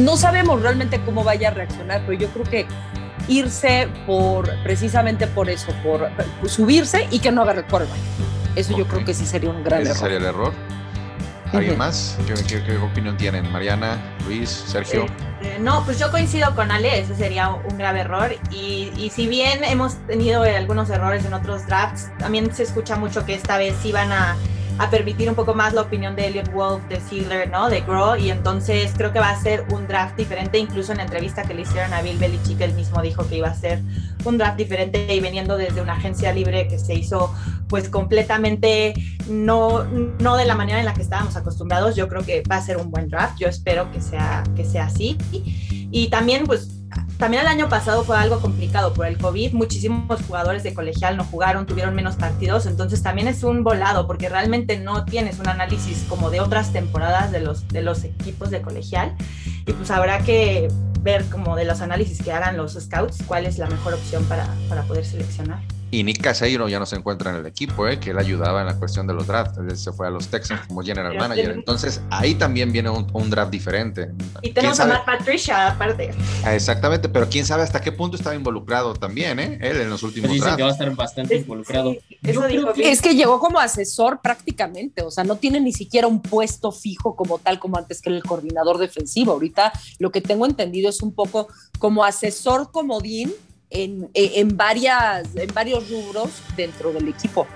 no 0.01 0.17
sabemos 0.17 0.63
realmente 0.63 1.01
cómo 1.05 1.25
vaya 1.25 1.49
a 1.49 1.51
reaccionar, 1.53 2.03
pero 2.07 2.19
yo 2.19 2.29
creo 2.29 2.45
que 2.45 2.67
irse 3.29 3.89
por 4.07 4.51
precisamente 4.63 5.27
por 5.27 5.49
eso, 5.51 5.73
por, 5.83 6.09
por 6.41 6.49
subirse 6.49 7.07
y 7.11 7.19
que 7.19 7.33
no 7.33 7.43
agarre 7.43 7.61
el 7.61 7.67
quarterback. 7.67 7.99
Eso 8.55 8.73
okay. 8.73 8.85
yo 8.85 8.91
creo 8.91 9.05
que 9.05 9.15
sí 9.15 9.27
sería 9.27 9.51
un 9.51 9.63
gran 9.63 9.83
¿Ese 9.83 9.91
error. 9.91 10.03
sería 10.03 10.17
el 10.19 10.25
error? 10.25 10.53
¿Alguien 11.53 11.73
uh 11.73 11.75
-huh. 11.77 11.79
más? 11.79 12.19
¿Qué, 12.27 12.35
¿Qué, 12.35 12.63
¿Qué, 12.65 12.77
opinión 12.77 13.17
tienen? 13.17 13.51
Mariana, 13.53 14.01
Luis, 14.27 14.49
Sergio. 14.49 15.07
Eh, 15.43 15.59
no, 15.61 15.85
pues 15.85 15.99
yo 15.99 16.11
coincido 16.11 16.55
con 16.55 16.71
Ale, 16.71 17.01
ese 17.01 17.15
sería 17.15 17.51
un 17.51 17.79
grave 17.79 18.01
error. 18.01 18.35
Y, 18.51 18.91
y, 18.97 19.11
si 19.11 19.29
bien 19.29 19.63
hemos 19.63 19.95
tenido 20.07 20.43
algunos 20.43 20.91
errores 20.91 21.25
en 21.25 21.35
otros 21.35 21.67
drafts, 21.67 22.11
también 22.19 22.53
se 22.53 22.65
escucha 22.65 22.97
mucho 22.97 23.25
que 23.25 23.35
esta 23.35 23.59
vez 23.59 23.75
iban 23.85 24.11
a 24.13 24.37
a 24.79 24.91
permitir 24.91 25.29
un 25.29 25.35
poco 25.35 25.55
más 25.55 25.73
la 25.73 25.83
opinión 25.83 26.17
de 26.17 26.27
Elliot 26.27 26.53
Wolf, 26.53 26.83
de 26.89 27.01
Ziegler, 27.01 27.49
¿no? 27.49 27.71
De 27.71 27.81
Groh, 27.81 28.17
y 28.17 28.31
entonces 28.31 28.93
creo 28.97 29.13
que 29.13 29.19
va 29.19 29.31
a 29.31 29.41
ser 29.41 29.65
un 29.71 29.87
draft 29.87 30.17
diferente, 30.17 30.59
incluso 30.59 30.93
en 30.93 30.99
la 30.99 31.05
entrevista 31.05 31.43
que 31.45 31.55
le 31.55 31.63
hicieron 31.63 31.93
a 31.95 32.03
Bill 32.03 32.19
Belichick, 32.19 32.61
él 32.61 32.75
mismo 32.75 33.01
dijo 33.01 33.27
que 33.27 33.39
iba 33.39 33.49
a 33.49 33.55
ser 33.55 33.81
un 34.25 34.39
draft 34.39 34.59
diferente 34.59 35.15
y 35.15 35.21
veniendo 35.21 35.57
desde 35.57 35.81
una 35.81 35.95
agencia 35.95 36.33
libre 36.33 36.69
que 36.69 36.79
se 36.79 36.95
hizo 36.95 37.33
pues 37.69 37.89
completamente 37.89 38.95
no, 39.29 39.85
no 39.85 40.37
de 40.37 40.45
la 40.45 40.55
manera 40.55 40.79
en 40.79 40.85
la 40.85 40.95
que 40.95 41.03
estábamos 41.03 41.37
acostumbrados, 41.37 41.97
yo 41.97 42.09
creo 42.09 42.23
que 42.23 42.43
va 42.51 42.57
a 42.57 42.63
ser 42.63 42.77
un 42.77 42.91
buen 42.91 43.09
draft, 43.09 43.39
yo 43.39 43.49
espero 43.49 43.91
que 43.93 44.01
sea, 44.01 44.45
que 44.55 44.65
sea 44.65 44.87
así. 44.87 45.17
Y, 45.33 45.89
y 45.91 46.09
también 46.09 46.45
pues 46.45 46.76
también 47.19 47.43
el 47.43 47.49
año 47.49 47.69
pasado 47.69 48.05
fue 48.05 48.17
algo 48.17 48.41
complicado 48.41 48.93
por 48.93 49.07
el 49.07 49.19
COVID, 49.19 49.53
muchísimos 49.55 50.21
jugadores 50.23 50.63
de 50.63 50.75
colegial 50.75 51.17
no 51.17 51.25
jugaron, 51.25 51.67
tuvieron 51.67 51.95
menos 51.95 52.17
partidos, 52.17 52.67
entonces 52.67 53.03
también 53.03 53.27
es 53.29 53.43
un 53.43 53.65
volado 53.65 54.07
porque 54.07 54.29
realmente 54.29 54.79
no 54.79 55.05
tienes 55.05 55.39
un 55.39 55.49
análisis 55.49 56.05
como 56.09 56.31
de 56.31 56.41
otras 56.41 56.73
temporadas 56.73 57.33
de 57.33 57.41
los, 57.41 57.69
de 57.69 57.83
los 57.83 58.05
equipos 58.05 58.51
de 58.51 58.63
colegial. 58.63 59.15
Y 59.67 59.73
pues 59.73 59.91
habrá 59.91 60.21
que 60.21 60.69
ver 61.01 61.25
como 61.27 61.57
de 61.57 61.65
los 61.65 61.81
análisis 61.81 62.23
que 62.23 62.33
hagan 62.33 62.57
los 62.57 62.75
scouts 62.75 63.19
cuál 63.27 63.47
es 63.47 63.59
la 63.59 63.67
mejor 63.67 63.95
opción 63.95 64.25
para, 64.25 64.47
para 64.69 64.83
poder 64.83 65.05
seleccionar. 65.05 65.61
Y 65.91 66.03
Nick 66.03 66.21
Caseiro 66.21 66.69
ya 66.69 66.81
no 66.81 66.87
se 66.87 66.97
encuentra 66.97 67.31
en 67.31 67.37
el 67.37 67.47
equipo, 67.47 67.87
¿eh? 67.87 68.01
que 68.01 68.11
él 68.11 68.19
ayudaba 68.19 68.61
en 68.61 68.67
la 68.67 68.77
cuestión 68.77 69.07
de 69.07 69.15
los 69.15 69.27
drafts. 69.27 69.59
Él 69.59 69.77
se 69.77 69.93
fue 69.93 70.09
a 70.09 70.11
los 70.11 70.27
Texans 70.27 70.67
como 70.67 70.83
general 70.83 71.17
manager. 71.17 71.51
Entonces 71.51 72.01
ahí 72.11 72.35
también 72.35 72.73
viene 72.73 72.91
un, 72.91 73.07
un 73.13 73.31
draft 73.31 73.53
diferente. 73.53 74.11
Y 74.43 74.51
tenemos 74.51 74.81
a 74.81 74.87
Matt 74.87 75.05
Patricia 75.05 75.69
aparte. 75.69 76.11
Ah, 76.45 76.55
exactamente, 76.55 77.09
pero 77.09 77.29
quién 77.29 77.47
sabe 77.47 77.63
hasta 77.63 77.81
qué 77.81 77.93
punto 77.93 78.17
estaba 78.17 78.35
involucrado 78.35 78.95
también, 78.95 79.39
¿eh? 79.39 79.59
Él 79.61 79.81
en 79.81 79.91
los 79.91 80.03
últimos 80.03 80.37
drafts. 80.37 80.57
que 80.57 80.63
va 80.63 80.69
a 80.71 80.73
estar 80.73 80.95
bastante 80.97 81.37
es, 81.37 81.43
involucrado. 81.43 81.93
Sí, 81.93 82.19
eso 82.23 82.47
dijo 82.47 82.73
que... 82.73 82.91
Es 82.91 83.01
que 83.01 83.15
llegó 83.15 83.39
como 83.39 83.61
asesor 83.61 84.21
prácticamente, 84.21 85.03
o 85.03 85.11
sea, 85.13 85.23
no 85.23 85.37
tiene 85.37 85.61
ni 85.61 85.73
siquiera 85.73 86.09
un 86.09 86.21
puesto 86.21 86.73
fijo 86.73 87.15
como 87.15 87.39
tal 87.39 87.61
como 87.61 87.79
antes 87.79 88.03
que 88.03 88.11
el 88.11 88.25
coordinador 88.25 88.79
defensivo. 88.79 89.33
Ahorita 89.33 89.73
lo 89.99 90.11
que 90.11 90.21
tengo 90.21 90.47
entendido 90.47 90.91
es 90.91 91.01
un 91.01 91.15
poco 91.15 91.49
como 91.79 92.05
asesor 92.05 92.73
comodín 92.73 93.33
en, 93.77 94.11
en, 94.15 94.57
varias, 94.57 95.35
en 95.37 95.53
varios 95.53 95.91
rubros 95.91 96.43
dentro 96.57 96.93
del 96.93 97.09
equipo. 97.09 97.47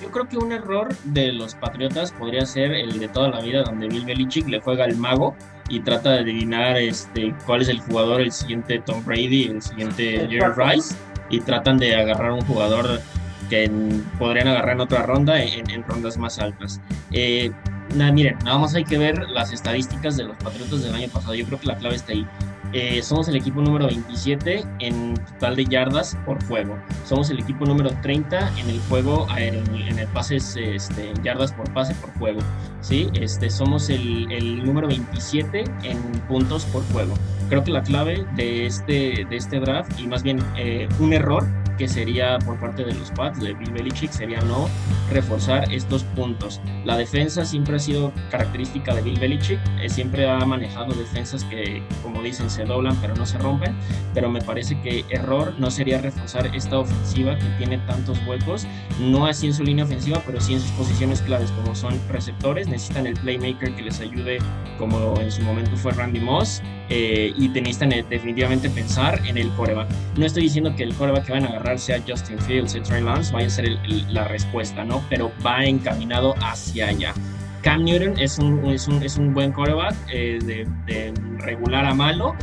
Yo 0.00 0.10
creo 0.10 0.28
que 0.28 0.36
un 0.36 0.52
error 0.52 0.94
de 1.04 1.32
los 1.32 1.54
Patriotas 1.54 2.12
podría 2.12 2.44
ser 2.44 2.72
el 2.72 2.98
de 2.98 3.08
toda 3.08 3.28
la 3.28 3.40
vida, 3.40 3.62
donde 3.62 3.88
Bill 3.88 4.04
Belichick 4.04 4.48
le 4.48 4.60
juega 4.60 4.84
al 4.84 4.96
mago 4.96 5.34
y 5.68 5.80
trata 5.80 6.10
de 6.10 6.20
adivinar 6.20 6.76
este, 6.76 7.34
cuál 7.46 7.62
es 7.62 7.68
el 7.68 7.80
jugador, 7.80 8.20
el 8.20 8.32
siguiente 8.32 8.80
Tom 8.80 9.04
Brady, 9.04 9.44
el 9.44 9.62
siguiente 9.62 10.26
Jerry 10.28 10.52
Rice, 10.56 10.94
y 11.30 11.40
tratan 11.40 11.78
de 11.78 11.94
agarrar 11.94 12.32
un 12.32 12.42
jugador 12.42 13.00
que 13.48 13.64
en, 13.64 14.02
podrían 14.18 14.48
agarrar 14.48 14.74
en 14.74 14.80
otra 14.80 15.02
ronda, 15.04 15.40
en, 15.40 15.70
en 15.70 15.82
rondas 15.84 16.18
más 16.18 16.38
altas. 16.38 16.80
Eh, 17.12 17.50
nada, 17.94 18.12
miren, 18.12 18.36
nada 18.44 18.58
más 18.58 18.74
hay 18.74 18.84
que 18.84 18.98
ver 18.98 19.28
las 19.30 19.52
estadísticas 19.52 20.16
de 20.16 20.24
los 20.24 20.36
Patriotas 20.38 20.82
del 20.82 20.94
año 20.94 21.08
pasado. 21.08 21.34
Yo 21.34 21.46
creo 21.46 21.60
que 21.60 21.68
la 21.68 21.76
clave 21.76 21.94
está 21.94 22.12
ahí. 22.12 22.26
Eh, 22.72 23.02
somos 23.02 23.28
el 23.28 23.36
equipo 23.36 23.60
número 23.60 23.86
27 23.86 24.64
en 24.78 25.14
total 25.14 25.56
de 25.56 25.64
yardas 25.66 26.16
por 26.24 26.42
juego. 26.46 26.78
Somos 27.04 27.28
el 27.30 27.38
equipo 27.38 27.66
número 27.66 27.90
30 28.00 28.58
en 28.58 28.70
el 28.70 28.80
juego, 28.88 29.26
en, 29.36 29.98
el 29.98 30.06
pases, 30.08 30.56
este, 30.56 31.12
yardas 31.22 31.52
por 31.52 31.70
pase 31.72 31.94
por 31.96 32.10
juego. 32.18 32.40
¿sí? 32.80 33.10
Este, 33.12 33.50
somos 33.50 33.90
el, 33.90 34.30
el, 34.32 34.64
número 34.64 34.88
27 34.88 35.64
en 35.82 35.98
puntos 36.28 36.64
por 36.66 36.82
juego. 36.92 37.14
Creo 37.48 37.62
que 37.62 37.70
la 37.70 37.82
clave 37.82 38.24
de 38.36 38.64
este, 38.64 39.26
de 39.28 39.36
este 39.36 39.60
draft, 39.60 40.00
y 40.00 40.06
más 40.06 40.22
bien 40.22 40.38
eh, 40.56 40.88
un 40.98 41.12
error 41.12 41.46
que 41.76 41.88
sería 41.88 42.38
por 42.38 42.58
parte 42.58 42.84
de 42.84 42.94
los 42.94 43.10
Pats, 43.10 43.40
de 43.40 43.54
Bill 43.54 43.72
Belichick, 43.72 44.10
sería 44.10 44.40
no 44.40 44.68
reforzar 45.10 45.72
estos 45.72 46.04
puntos. 46.04 46.60
La 46.84 46.96
defensa 46.96 47.44
siempre 47.44 47.76
ha 47.76 47.78
sido 47.78 48.12
característica 48.30 48.94
de 48.94 49.02
Bill 49.02 49.18
Belichick, 49.18 49.60
eh, 49.80 49.88
siempre 49.88 50.28
ha 50.28 50.38
manejado 50.44 50.92
defensas 50.94 51.44
que, 51.44 51.82
como 52.02 52.22
dicen, 52.22 52.50
se 52.50 52.64
doblan 52.64 52.96
pero 53.00 53.14
no 53.14 53.26
se 53.26 53.38
rompen, 53.38 53.74
pero 54.14 54.30
me 54.30 54.40
parece 54.40 54.80
que 54.80 55.04
error 55.10 55.54
no 55.58 55.70
sería 55.70 56.00
reforzar 56.00 56.54
esta 56.54 56.78
ofensiva 56.78 57.36
que 57.38 57.46
tiene 57.58 57.78
tantos 57.78 58.18
huecos, 58.26 58.66
no 59.00 59.26
así 59.26 59.46
en 59.46 59.54
su 59.54 59.62
línea 59.62 59.84
ofensiva, 59.84 60.22
pero 60.24 60.40
sí 60.40 60.54
en 60.54 60.60
sus 60.60 60.70
posiciones 60.72 61.22
claves, 61.22 61.50
como 61.52 61.74
son 61.74 62.00
receptores, 62.08 62.68
necesitan 62.68 63.06
el 63.06 63.14
playmaker 63.14 63.74
que 63.74 63.82
les 63.82 64.00
ayude, 64.00 64.38
como 64.78 65.18
en 65.20 65.30
su 65.30 65.42
momento 65.42 65.76
fue 65.76 65.92
Randy 65.92 66.20
Moss, 66.20 66.62
eh, 66.94 67.32
y 67.38 67.48
necesitan 67.48 67.88
definitivamente 68.10 68.68
pensar 68.68 69.18
en 69.26 69.38
el 69.38 69.48
coreback. 69.52 69.88
No 70.18 70.26
estoy 70.26 70.42
diciendo 70.42 70.74
que 70.76 70.82
el 70.82 70.94
coreback 70.94 71.24
que 71.24 71.32
van 71.32 71.44
a 71.44 71.48
agarrar 71.48 71.78
sea 71.78 72.02
Justin 72.06 72.38
Fields 72.38 72.74
o 72.74 72.82
Trey 72.82 73.02
Lance, 73.02 73.32
vaya 73.32 73.46
a 73.46 73.50
ser 73.50 73.64
el, 73.64 73.78
el, 73.84 74.12
la 74.12 74.28
respuesta, 74.28 74.84
¿no? 74.84 75.02
Pero 75.08 75.32
va 75.44 75.64
encaminado 75.64 76.34
hacia 76.42 76.88
allá. 76.88 77.14
Cam 77.62 77.84
Newton 77.84 78.18
es 78.18 78.38
un, 78.38 78.62
es 78.66 78.88
un, 78.88 79.02
es 79.02 79.16
un 79.16 79.32
buen 79.32 79.52
coreback, 79.52 79.94
eh, 80.12 80.38
de, 80.44 80.68
de, 80.84 81.14
regular 81.38 81.86
a 81.86 81.94
malo, 81.94 82.34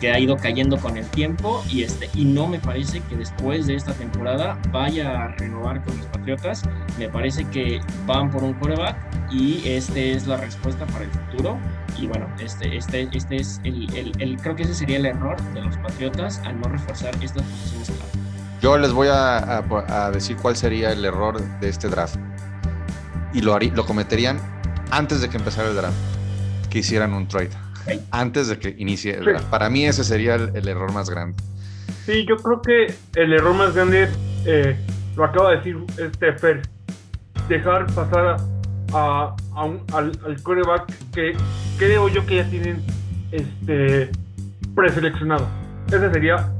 que 0.00 0.10
ha 0.10 0.18
ido 0.18 0.36
cayendo 0.36 0.78
con 0.78 0.96
el 0.96 1.06
tiempo 1.06 1.62
y, 1.68 1.82
este, 1.82 2.08
y 2.14 2.24
no 2.24 2.46
me 2.46 2.58
parece 2.58 3.00
que 3.02 3.16
después 3.16 3.66
de 3.66 3.76
esta 3.76 3.92
temporada 3.92 4.58
vaya 4.72 5.24
a 5.24 5.28
renovar 5.28 5.84
con 5.84 5.96
los 5.98 6.06
Patriotas. 6.06 6.62
Me 6.98 7.08
parece 7.08 7.44
que 7.44 7.80
van 8.06 8.30
por 8.30 8.42
un 8.42 8.54
coreback 8.54 8.96
y 9.30 9.62
este 9.68 10.12
es 10.12 10.26
la 10.26 10.38
respuesta 10.38 10.86
para 10.86 11.04
el 11.04 11.10
futuro. 11.10 11.58
Y 11.98 12.06
bueno, 12.06 12.26
este, 12.40 12.76
este, 12.76 13.08
este 13.12 13.36
es 13.36 13.60
el, 13.64 13.94
el, 13.94 14.12
el 14.20 14.36
creo 14.40 14.56
que 14.56 14.62
ese 14.62 14.74
sería 14.74 14.96
el 14.96 15.06
error 15.06 15.40
de 15.52 15.62
los 15.62 15.76
Patriotas 15.76 16.40
al 16.44 16.58
no 16.60 16.68
reforzar 16.68 17.14
estas 17.22 17.42
posiciones 17.42 17.90
clave. 17.90 18.10
Yo 18.62 18.78
les 18.78 18.92
voy 18.92 19.08
a, 19.08 19.38
a, 19.38 20.06
a, 20.06 20.10
decir 20.10 20.36
cuál 20.36 20.56
sería 20.56 20.92
el 20.92 21.04
error 21.04 21.40
de 21.60 21.68
este 21.68 21.88
draft. 21.88 22.16
Y 23.32 23.42
lo, 23.42 23.54
harí, 23.54 23.70
lo 23.70 23.86
cometerían 23.86 24.38
antes 24.90 25.20
de 25.20 25.28
que 25.28 25.36
empezara 25.36 25.68
el 25.68 25.76
draft. 25.76 25.96
Que 26.68 26.80
hicieran 26.80 27.14
un 27.14 27.26
trade 27.26 27.50
antes 28.10 28.48
de 28.48 28.58
que 28.58 28.74
inicie 28.78 29.14
el 29.14 29.24
draft. 29.24 29.46
Para 29.46 29.70
mí 29.70 29.86
ese 29.86 30.04
sería 30.04 30.34
el, 30.34 30.54
el, 30.54 30.68
error 30.68 30.92
más 30.92 31.10
grande. 31.10 31.36
Sí, 32.06 32.26
yo 32.26 32.36
creo 32.36 32.62
que 32.62 32.94
el 33.14 33.32
error 33.32 33.54
más 33.54 33.74
grande 33.74 34.04
es, 34.04 34.10
eh, 34.46 34.76
lo 35.16 35.24
acaba 35.24 35.50
de 35.50 35.56
decir 35.56 35.76
este 35.98 36.32
Fer, 36.32 36.62
dejar 37.48 37.86
pasar 37.94 38.36
a, 38.92 39.36
a 39.54 39.64
un, 39.64 39.82
al, 39.92 40.12
al 40.24 40.42
coreback 40.42 40.92
que 41.12 41.36
creo 41.78 42.08
yo 42.08 42.24
que 42.26 42.36
ya 42.36 42.48
tienen 42.48 42.82
este 43.32 44.10
preseleccionado. 44.74 45.48
Ese 45.88 46.10
sería, 46.10 46.52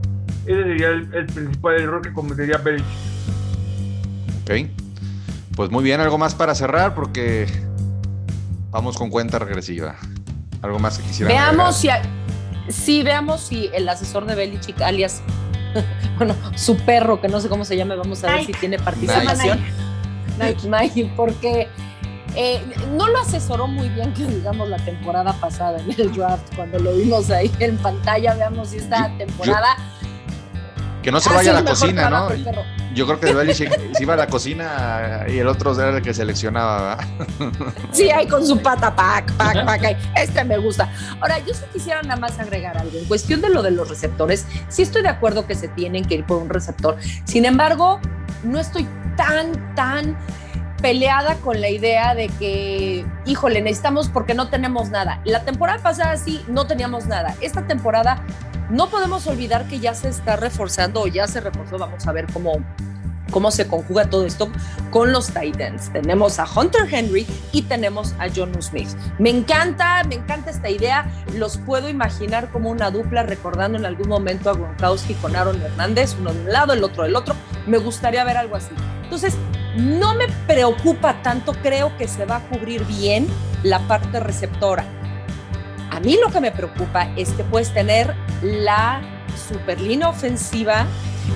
ese 0.47 0.63
sería 0.63 0.89
el, 0.89 1.15
el 1.15 1.27
principal 1.27 1.81
error 1.81 2.03
que 2.03 2.13
cometería 2.13 2.59
Belichick. 2.59 2.87
Ok. 4.43 4.51
Pues 5.57 5.71
muy 5.71 5.85
bien, 5.85 6.01
algo 6.01 6.17
más 6.17 6.35
para 6.35 6.55
cerrar 6.55 6.95
porque 6.95 7.47
vamos 8.71 8.97
con 8.97 9.11
cuenta 9.11 9.39
regresiva. 9.39 9.97
¿Algo 10.63 10.79
más 10.79 10.99
que 10.99 11.05
quisiera 11.05 11.33
Veamos 11.33 11.77
si, 11.77 11.89
sí, 12.69 13.03
veamos 13.03 13.41
si 13.41 13.71
el 13.73 13.89
asesor 13.89 14.27
de 14.27 14.35
Belichick, 14.35 14.81
alias, 14.83 15.23
bueno, 16.17 16.35
su 16.55 16.77
perro, 16.77 17.21
que 17.21 17.29
no 17.29 17.41
sé 17.41 17.49
cómo 17.49 17.65
se 17.65 17.77
llama, 17.77 17.95
vamos 17.97 18.23
a 18.25 18.33
ver 18.33 18.45
si 18.45 18.53
tiene 18.53 18.79
participación. 18.79 19.61
Nike, 20.39 20.69
Nike 20.69 21.13
porque 21.17 21.69
eh, 22.35 22.63
no 22.93 23.09
lo 23.09 23.21
asesoró 23.21 23.67
muy 23.67 23.89
bien, 23.89 24.13
que 24.15 24.25
digamos, 24.25 24.69
la 24.69 24.79
temporada 24.79 25.33
pasada 25.35 25.81
en 25.81 25.91
el 25.99 26.13
draft, 26.13 26.55
cuando 26.55 26.79
lo 26.79 26.95
vimos 26.95 27.31
ahí 27.31 27.51
en 27.59 27.77
pantalla, 27.79 28.35
veamos 28.35 28.69
si 28.71 28.79
esta 28.79 29.11
temporada... 29.19 29.77
Yo, 29.77 31.03
que 31.03 31.11
no 31.11 31.21
se 31.21 31.31
vaya 31.31 31.57
a 31.57 31.63
la 31.63 31.71
cocina, 31.71 32.11
¿no? 32.11 32.29
Yo 32.95 33.07
creo 33.07 33.21
que 33.21 33.33
Belichick 33.33 33.95
se 33.95 34.03
iba 34.03 34.15
a 34.15 34.17
la 34.17 34.27
cocina 34.27 35.25
y 35.29 35.39
el 35.39 35.47
otro 35.47 35.73
era 35.81 35.97
el 35.97 36.03
que 36.03 36.13
seleccionaba. 36.13 36.99
Sí, 37.93 38.11
ahí 38.11 38.27
con 38.27 38.45
su 38.47 38.61
pata, 38.61 38.95
pac, 38.95 39.33
pac, 39.35 39.65
pac. 39.65 39.97
Este 40.17 40.45
me 40.45 40.59
gusta. 40.59 40.93
Ahora, 41.21 41.39
yo 41.39 41.55
sí 41.55 41.63
quisiera 41.73 42.03
nada 42.03 42.17
más 42.17 42.39
agregar 42.39 42.79
algo. 42.79 42.99
En 42.99 43.05
cuestión 43.05 43.41
de 43.41 43.51
lo 43.51 43.63
de 43.63 43.71
los 43.71 43.89
receptores, 43.89 44.47
sí 44.69 44.83
estoy 44.83 45.03
de 45.03 45.09
acuerdo 45.09 45.47
que 45.47 45.55
se 45.55 45.69
tienen 45.69 46.05
que 46.05 46.17
ir 46.17 46.27
por 46.27 46.39
un 46.39 46.49
receptor. 46.49 46.97
Sin 47.25 47.45
embargo, 47.45 48.01
no 48.43 48.59
estoy 48.59 48.87
tan, 49.17 49.75
tan 49.75 50.17
peleada 50.81 51.37
con 51.37 51.61
la 51.61 51.69
idea 51.69 52.15
de 52.15 52.29
que, 52.29 53.05
híjole, 53.27 53.63
necesitamos 53.63 54.09
porque 54.09 54.35
no 54.35 54.49
tenemos 54.49 54.91
nada. 54.91 55.21
La 55.25 55.45
temporada 55.45 55.83
pasada 55.83 56.17
sí, 56.17 56.45
no 56.49 56.67
teníamos 56.67 57.07
nada. 57.07 57.35
Esta 57.41 57.67
temporada 57.67 58.23
no 58.71 58.89
podemos 58.89 59.27
olvidar 59.27 59.67
que 59.67 59.81
ya 59.81 59.95
se 59.95 60.09
está 60.09 60.37
reforzando 60.37 61.03
o 61.03 61.07
ya 61.07 61.27
se 61.27 61.41
reforzó. 61.41 61.79
Vamos 61.79 62.07
a 62.07 62.13
ver 62.13 62.27
cómo, 62.33 62.53
cómo 63.31 63.51
se 63.51 63.67
conjuga 63.67 64.09
todo 64.09 64.25
esto 64.27 64.51
con 64.91 65.13
los 65.13 65.29
Titans. 65.29 65.93
Tenemos 65.93 66.39
a 66.39 66.47
Hunter 66.49 66.83
Henry 66.91 67.27
y 67.53 67.63
tenemos 67.63 68.15
a 68.19 68.29
John 68.35 68.53
Smith. 68.63 68.89
Me 69.19 69.31
encanta, 69.31 70.05
me 70.05 70.17
encanta 70.17 70.51
esta 70.51 70.71
idea. 70.71 71.11
Los 71.35 71.59
puedo 71.59 71.89
imaginar 71.89 72.51
como 72.51 72.71
una 72.71 72.91
dupla, 72.91 73.25
recordando 73.25 73.77
en 73.77 73.87
algún 73.87 74.09
momento 74.09 74.51
a 74.51 74.55
Gronkowski 74.55 75.15
con 75.15 75.35
Aaron 75.35 75.61
Hernández, 75.61 76.17
uno 76.19 76.33
de 76.33 76.41
un 76.41 76.53
lado, 76.53 76.73
el 76.73 76.85
otro 76.85 77.03
del 77.03 77.17
otro. 77.17 77.35
Me 77.67 77.79
gustaría 77.79 78.23
ver 78.25 78.37
algo 78.37 78.57
así. 78.57 78.71
Entonces, 79.03 79.35
no 79.77 80.15
me 80.15 80.29
preocupa 80.47 81.23
tanto, 81.23 81.53
creo 81.63 81.97
que 81.97 82.07
se 82.09 82.25
va 82.25 82.37
a 82.37 82.49
cubrir 82.49 82.85
bien 82.85 83.27
la 83.63 83.81
parte 83.81 84.21
receptora. 84.21 84.85
A 86.01 86.03
mí 86.03 86.17
lo 86.19 86.33
que 86.33 86.41
me 86.41 86.51
preocupa 86.51 87.13
es 87.15 87.29
que 87.33 87.45
puedes 87.45 87.75
tener 87.75 88.15
la 88.43 89.03
superlínea 89.51 90.09
ofensiva, 90.09 90.87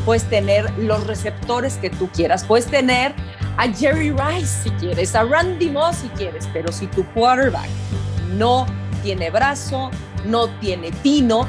puedes 0.06 0.24
tener 0.24 0.72
los 0.78 1.06
receptores 1.06 1.76
que 1.76 1.90
tú 1.90 2.08
quieras, 2.08 2.46
puedes 2.46 2.64
tener 2.64 3.12
a 3.58 3.68
Jerry 3.68 4.10
Rice 4.10 4.62
si 4.62 4.70
quieres, 4.70 5.14
a 5.14 5.24
Randy 5.24 5.68
Moss 5.68 5.96
si 5.96 6.08
quieres, 6.08 6.48
pero 6.54 6.72
si 6.72 6.86
tu 6.86 7.04
quarterback 7.12 7.68
no 8.38 8.64
tiene 9.02 9.28
brazo, 9.28 9.90
no 10.24 10.48
tiene 10.60 10.92
tino, 11.02 11.46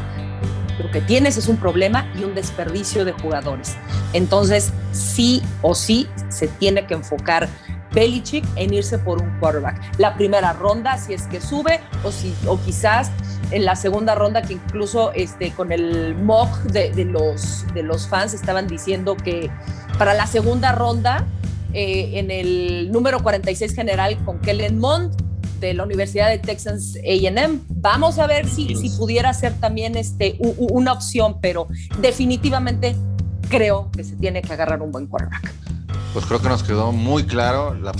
lo 0.83 0.91
que 0.91 0.99
tienes 0.99 1.37
es 1.37 1.47
un 1.47 1.55
problema 1.55 2.11
y 2.19 2.25
un 2.25 2.35
desperdicio 2.35 3.05
de 3.05 3.13
jugadores. 3.13 3.77
Entonces, 4.11 4.73
sí 4.91 5.41
o 5.61 5.73
sí 5.73 6.09
se 6.27 6.49
tiene 6.49 6.85
que 6.85 6.95
enfocar 6.95 7.47
Belichick 7.95 8.45
en 8.57 8.73
irse 8.73 8.99
por 8.99 9.21
un 9.21 9.39
quarterback. 9.39 9.97
La 9.97 10.15
primera 10.15 10.53
ronda, 10.53 10.97
si 10.97 11.13
es 11.13 11.23
que 11.23 11.41
sube, 11.41 11.79
o, 12.03 12.11
si, 12.11 12.35
o 12.45 12.59
quizás 12.59 13.09
en 13.49 13.65
la 13.65 13.75
segunda 13.75 14.13
ronda, 14.13 14.41
que 14.43 14.53
incluso 14.53 15.11
este, 15.13 15.51
con 15.51 15.71
el 15.71 16.15
mock 16.15 16.55
de, 16.63 16.91
de 16.91 17.05
los, 17.05 17.65
de 17.73 17.81
los 17.81 18.07
fans 18.07 18.33
estaban 18.33 18.67
diciendo 18.67 19.15
que 19.15 19.49
para 19.97 20.13
la 20.13 20.27
segunda 20.27 20.73
ronda, 20.73 21.25
eh, 21.73 22.19
en 22.19 22.31
el 22.31 22.91
número 22.91 23.21
46 23.23 23.73
general 23.73 24.17
con 24.23 24.39
Kellen 24.39 24.77
Mond, 24.77 25.15
de 25.59 25.73
la 25.73 25.83
Universidad 25.83 26.29
de 26.29 26.37
Texas 26.37 26.95
AM. 27.05 27.61
Vamos 27.69 28.19
a 28.19 28.27
ver 28.27 28.47
si, 28.47 28.75
si 28.75 28.89
pudiera 28.97 29.33
ser 29.33 29.53
también 29.53 29.95
este, 29.95 30.37
una 30.39 30.91
opción, 30.91 31.37
pero 31.41 31.67
definitivamente 32.01 32.95
creo 33.49 33.89
que 33.91 34.03
se 34.03 34.15
tiene 34.15 34.41
que 34.41 34.53
agarrar 34.53 34.81
un 34.81 34.91
buen 34.91 35.07
quarterback. 35.07 35.64
Pues 36.15 36.27
creo 36.27 36.41
que 36.41 36.47
nos 36.47 36.63
quedó 36.63 36.93
muy 36.93 37.25
claro 37.25 37.75
la 37.75 37.91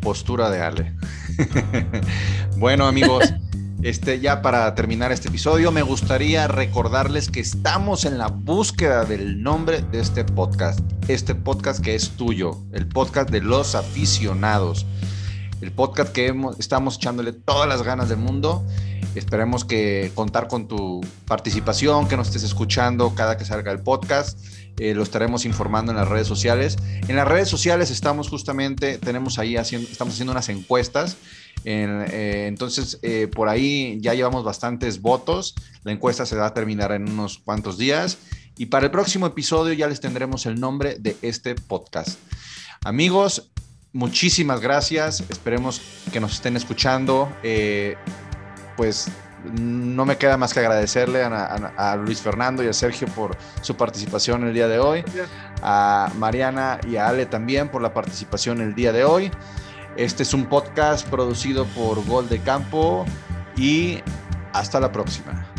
postura 0.00 0.48
de 0.48 0.62
Ale. 0.62 0.94
bueno, 2.56 2.86
amigos. 2.86 3.24
Este, 3.82 4.20
ya 4.20 4.42
para 4.42 4.72
terminar 4.76 5.10
este 5.10 5.26
episodio, 5.26 5.72
me 5.72 5.82
gustaría 5.82 6.46
recordarles 6.46 7.30
que 7.30 7.40
estamos 7.40 8.04
en 8.04 8.16
la 8.16 8.28
búsqueda 8.28 9.04
del 9.04 9.42
nombre 9.42 9.82
de 9.90 9.98
este 9.98 10.24
podcast. 10.24 10.78
Este 11.08 11.34
podcast 11.34 11.82
que 11.82 11.96
es 11.96 12.10
tuyo, 12.10 12.60
el 12.72 12.86
podcast 12.86 13.28
de 13.30 13.40
los 13.40 13.74
aficionados 13.74 14.86
el 15.60 15.72
podcast 15.72 16.12
que 16.12 16.34
estamos 16.58 16.96
echándole 16.96 17.32
todas 17.32 17.68
las 17.68 17.82
ganas 17.82 18.08
del 18.08 18.18
mundo. 18.18 18.64
Esperemos 19.14 19.64
que 19.64 20.10
contar 20.14 20.48
con 20.48 20.66
tu 20.66 21.00
participación, 21.26 22.08
que 22.08 22.16
nos 22.16 22.28
estés 22.28 22.42
escuchando 22.42 23.14
cada 23.14 23.36
que 23.36 23.44
salga 23.44 23.70
el 23.70 23.80
podcast. 23.80 24.38
Eh, 24.76 24.92
lo 24.94 25.04
estaremos 25.04 25.44
informando 25.44 25.92
en 25.92 25.98
las 25.98 26.08
redes 26.08 26.26
sociales. 26.26 26.76
En 27.06 27.14
las 27.14 27.28
redes 27.28 27.48
sociales 27.48 27.90
estamos 27.90 28.28
justamente, 28.28 28.98
tenemos 28.98 29.38
ahí 29.38 29.56
haciendo, 29.56 29.88
estamos 29.88 30.14
haciendo 30.14 30.32
unas 30.32 30.48
encuestas. 30.48 31.16
En, 31.64 32.04
eh, 32.08 32.46
entonces, 32.48 32.98
eh, 33.02 33.28
por 33.28 33.48
ahí 33.48 33.98
ya 34.00 34.14
llevamos 34.14 34.44
bastantes 34.44 35.00
votos. 35.00 35.54
La 35.84 35.92
encuesta 35.92 36.26
se 36.26 36.36
va 36.36 36.46
a 36.46 36.54
terminar 36.54 36.90
en 36.90 37.08
unos 37.08 37.38
cuantos 37.38 37.78
días. 37.78 38.18
Y 38.56 38.66
para 38.66 38.86
el 38.86 38.90
próximo 38.90 39.26
episodio 39.26 39.74
ya 39.74 39.86
les 39.86 40.00
tendremos 40.00 40.46
el 40.46 40.58
nombre 40.58 40.96
de 40.98 41.16
este 41.22 41.54
podcast. 41.54 42.18
Amigos, 42.84 43.50
muchísimas 43.94 44.60
gracias. 44.60 45.24
Esperemos 45.30 45.80
que 46.12 46.20
nos 46.20 46.34
estén 46.34 46.56
escuchando. 46.56 47.34
Eh, 47.42 47.96
pues 48.76 49.08
no 49.58 50.04
me 50.04 50.18
queda 50.18 50.36
más 50.36 50.52
que 50.52 50.60
agradecerle 50.60 51.22
a, 51.22 51.28
a, 51.28 51.92
a, 51.92 51.96
Luis 51.96 52.20
Fernando 52.20 52.62
y 52.62 52.68
a 52.68 52.72
Sergio 52.72 53.08
por 53.08 53.36
su 53.62 53.76
participación 53.76 54.44
el 54.44 54.52
día 54.52 54.68
de 54.68 54.78
hoy. 54.78 55.04
A 55.62 56.10
Mariana 56.18 56.78
y 56.86 56.96
a 56.96 57.08
Ale 57.08 57.24
también 57.24 57.70
por 57.70 57.80
la 57.80 57.94
participación 57.94 58.60
el 58.60 58.74
día 58.74 58.92
de 58.92 59.04
hoy. 59.04 59.30
Este 59.96 60.24
es 60.24 60.34
un 60.34 60.46
podcast 60.46 61.08
producido 61.08 61.64
por 61.66 62.04
Gol 62.04 62.28
de 62.28 62.40
Campo 62.40 63.06
y 63.56 64.00
hasta 64.52 64.80
la 64.80 64.90
próxima. 64.90 65.53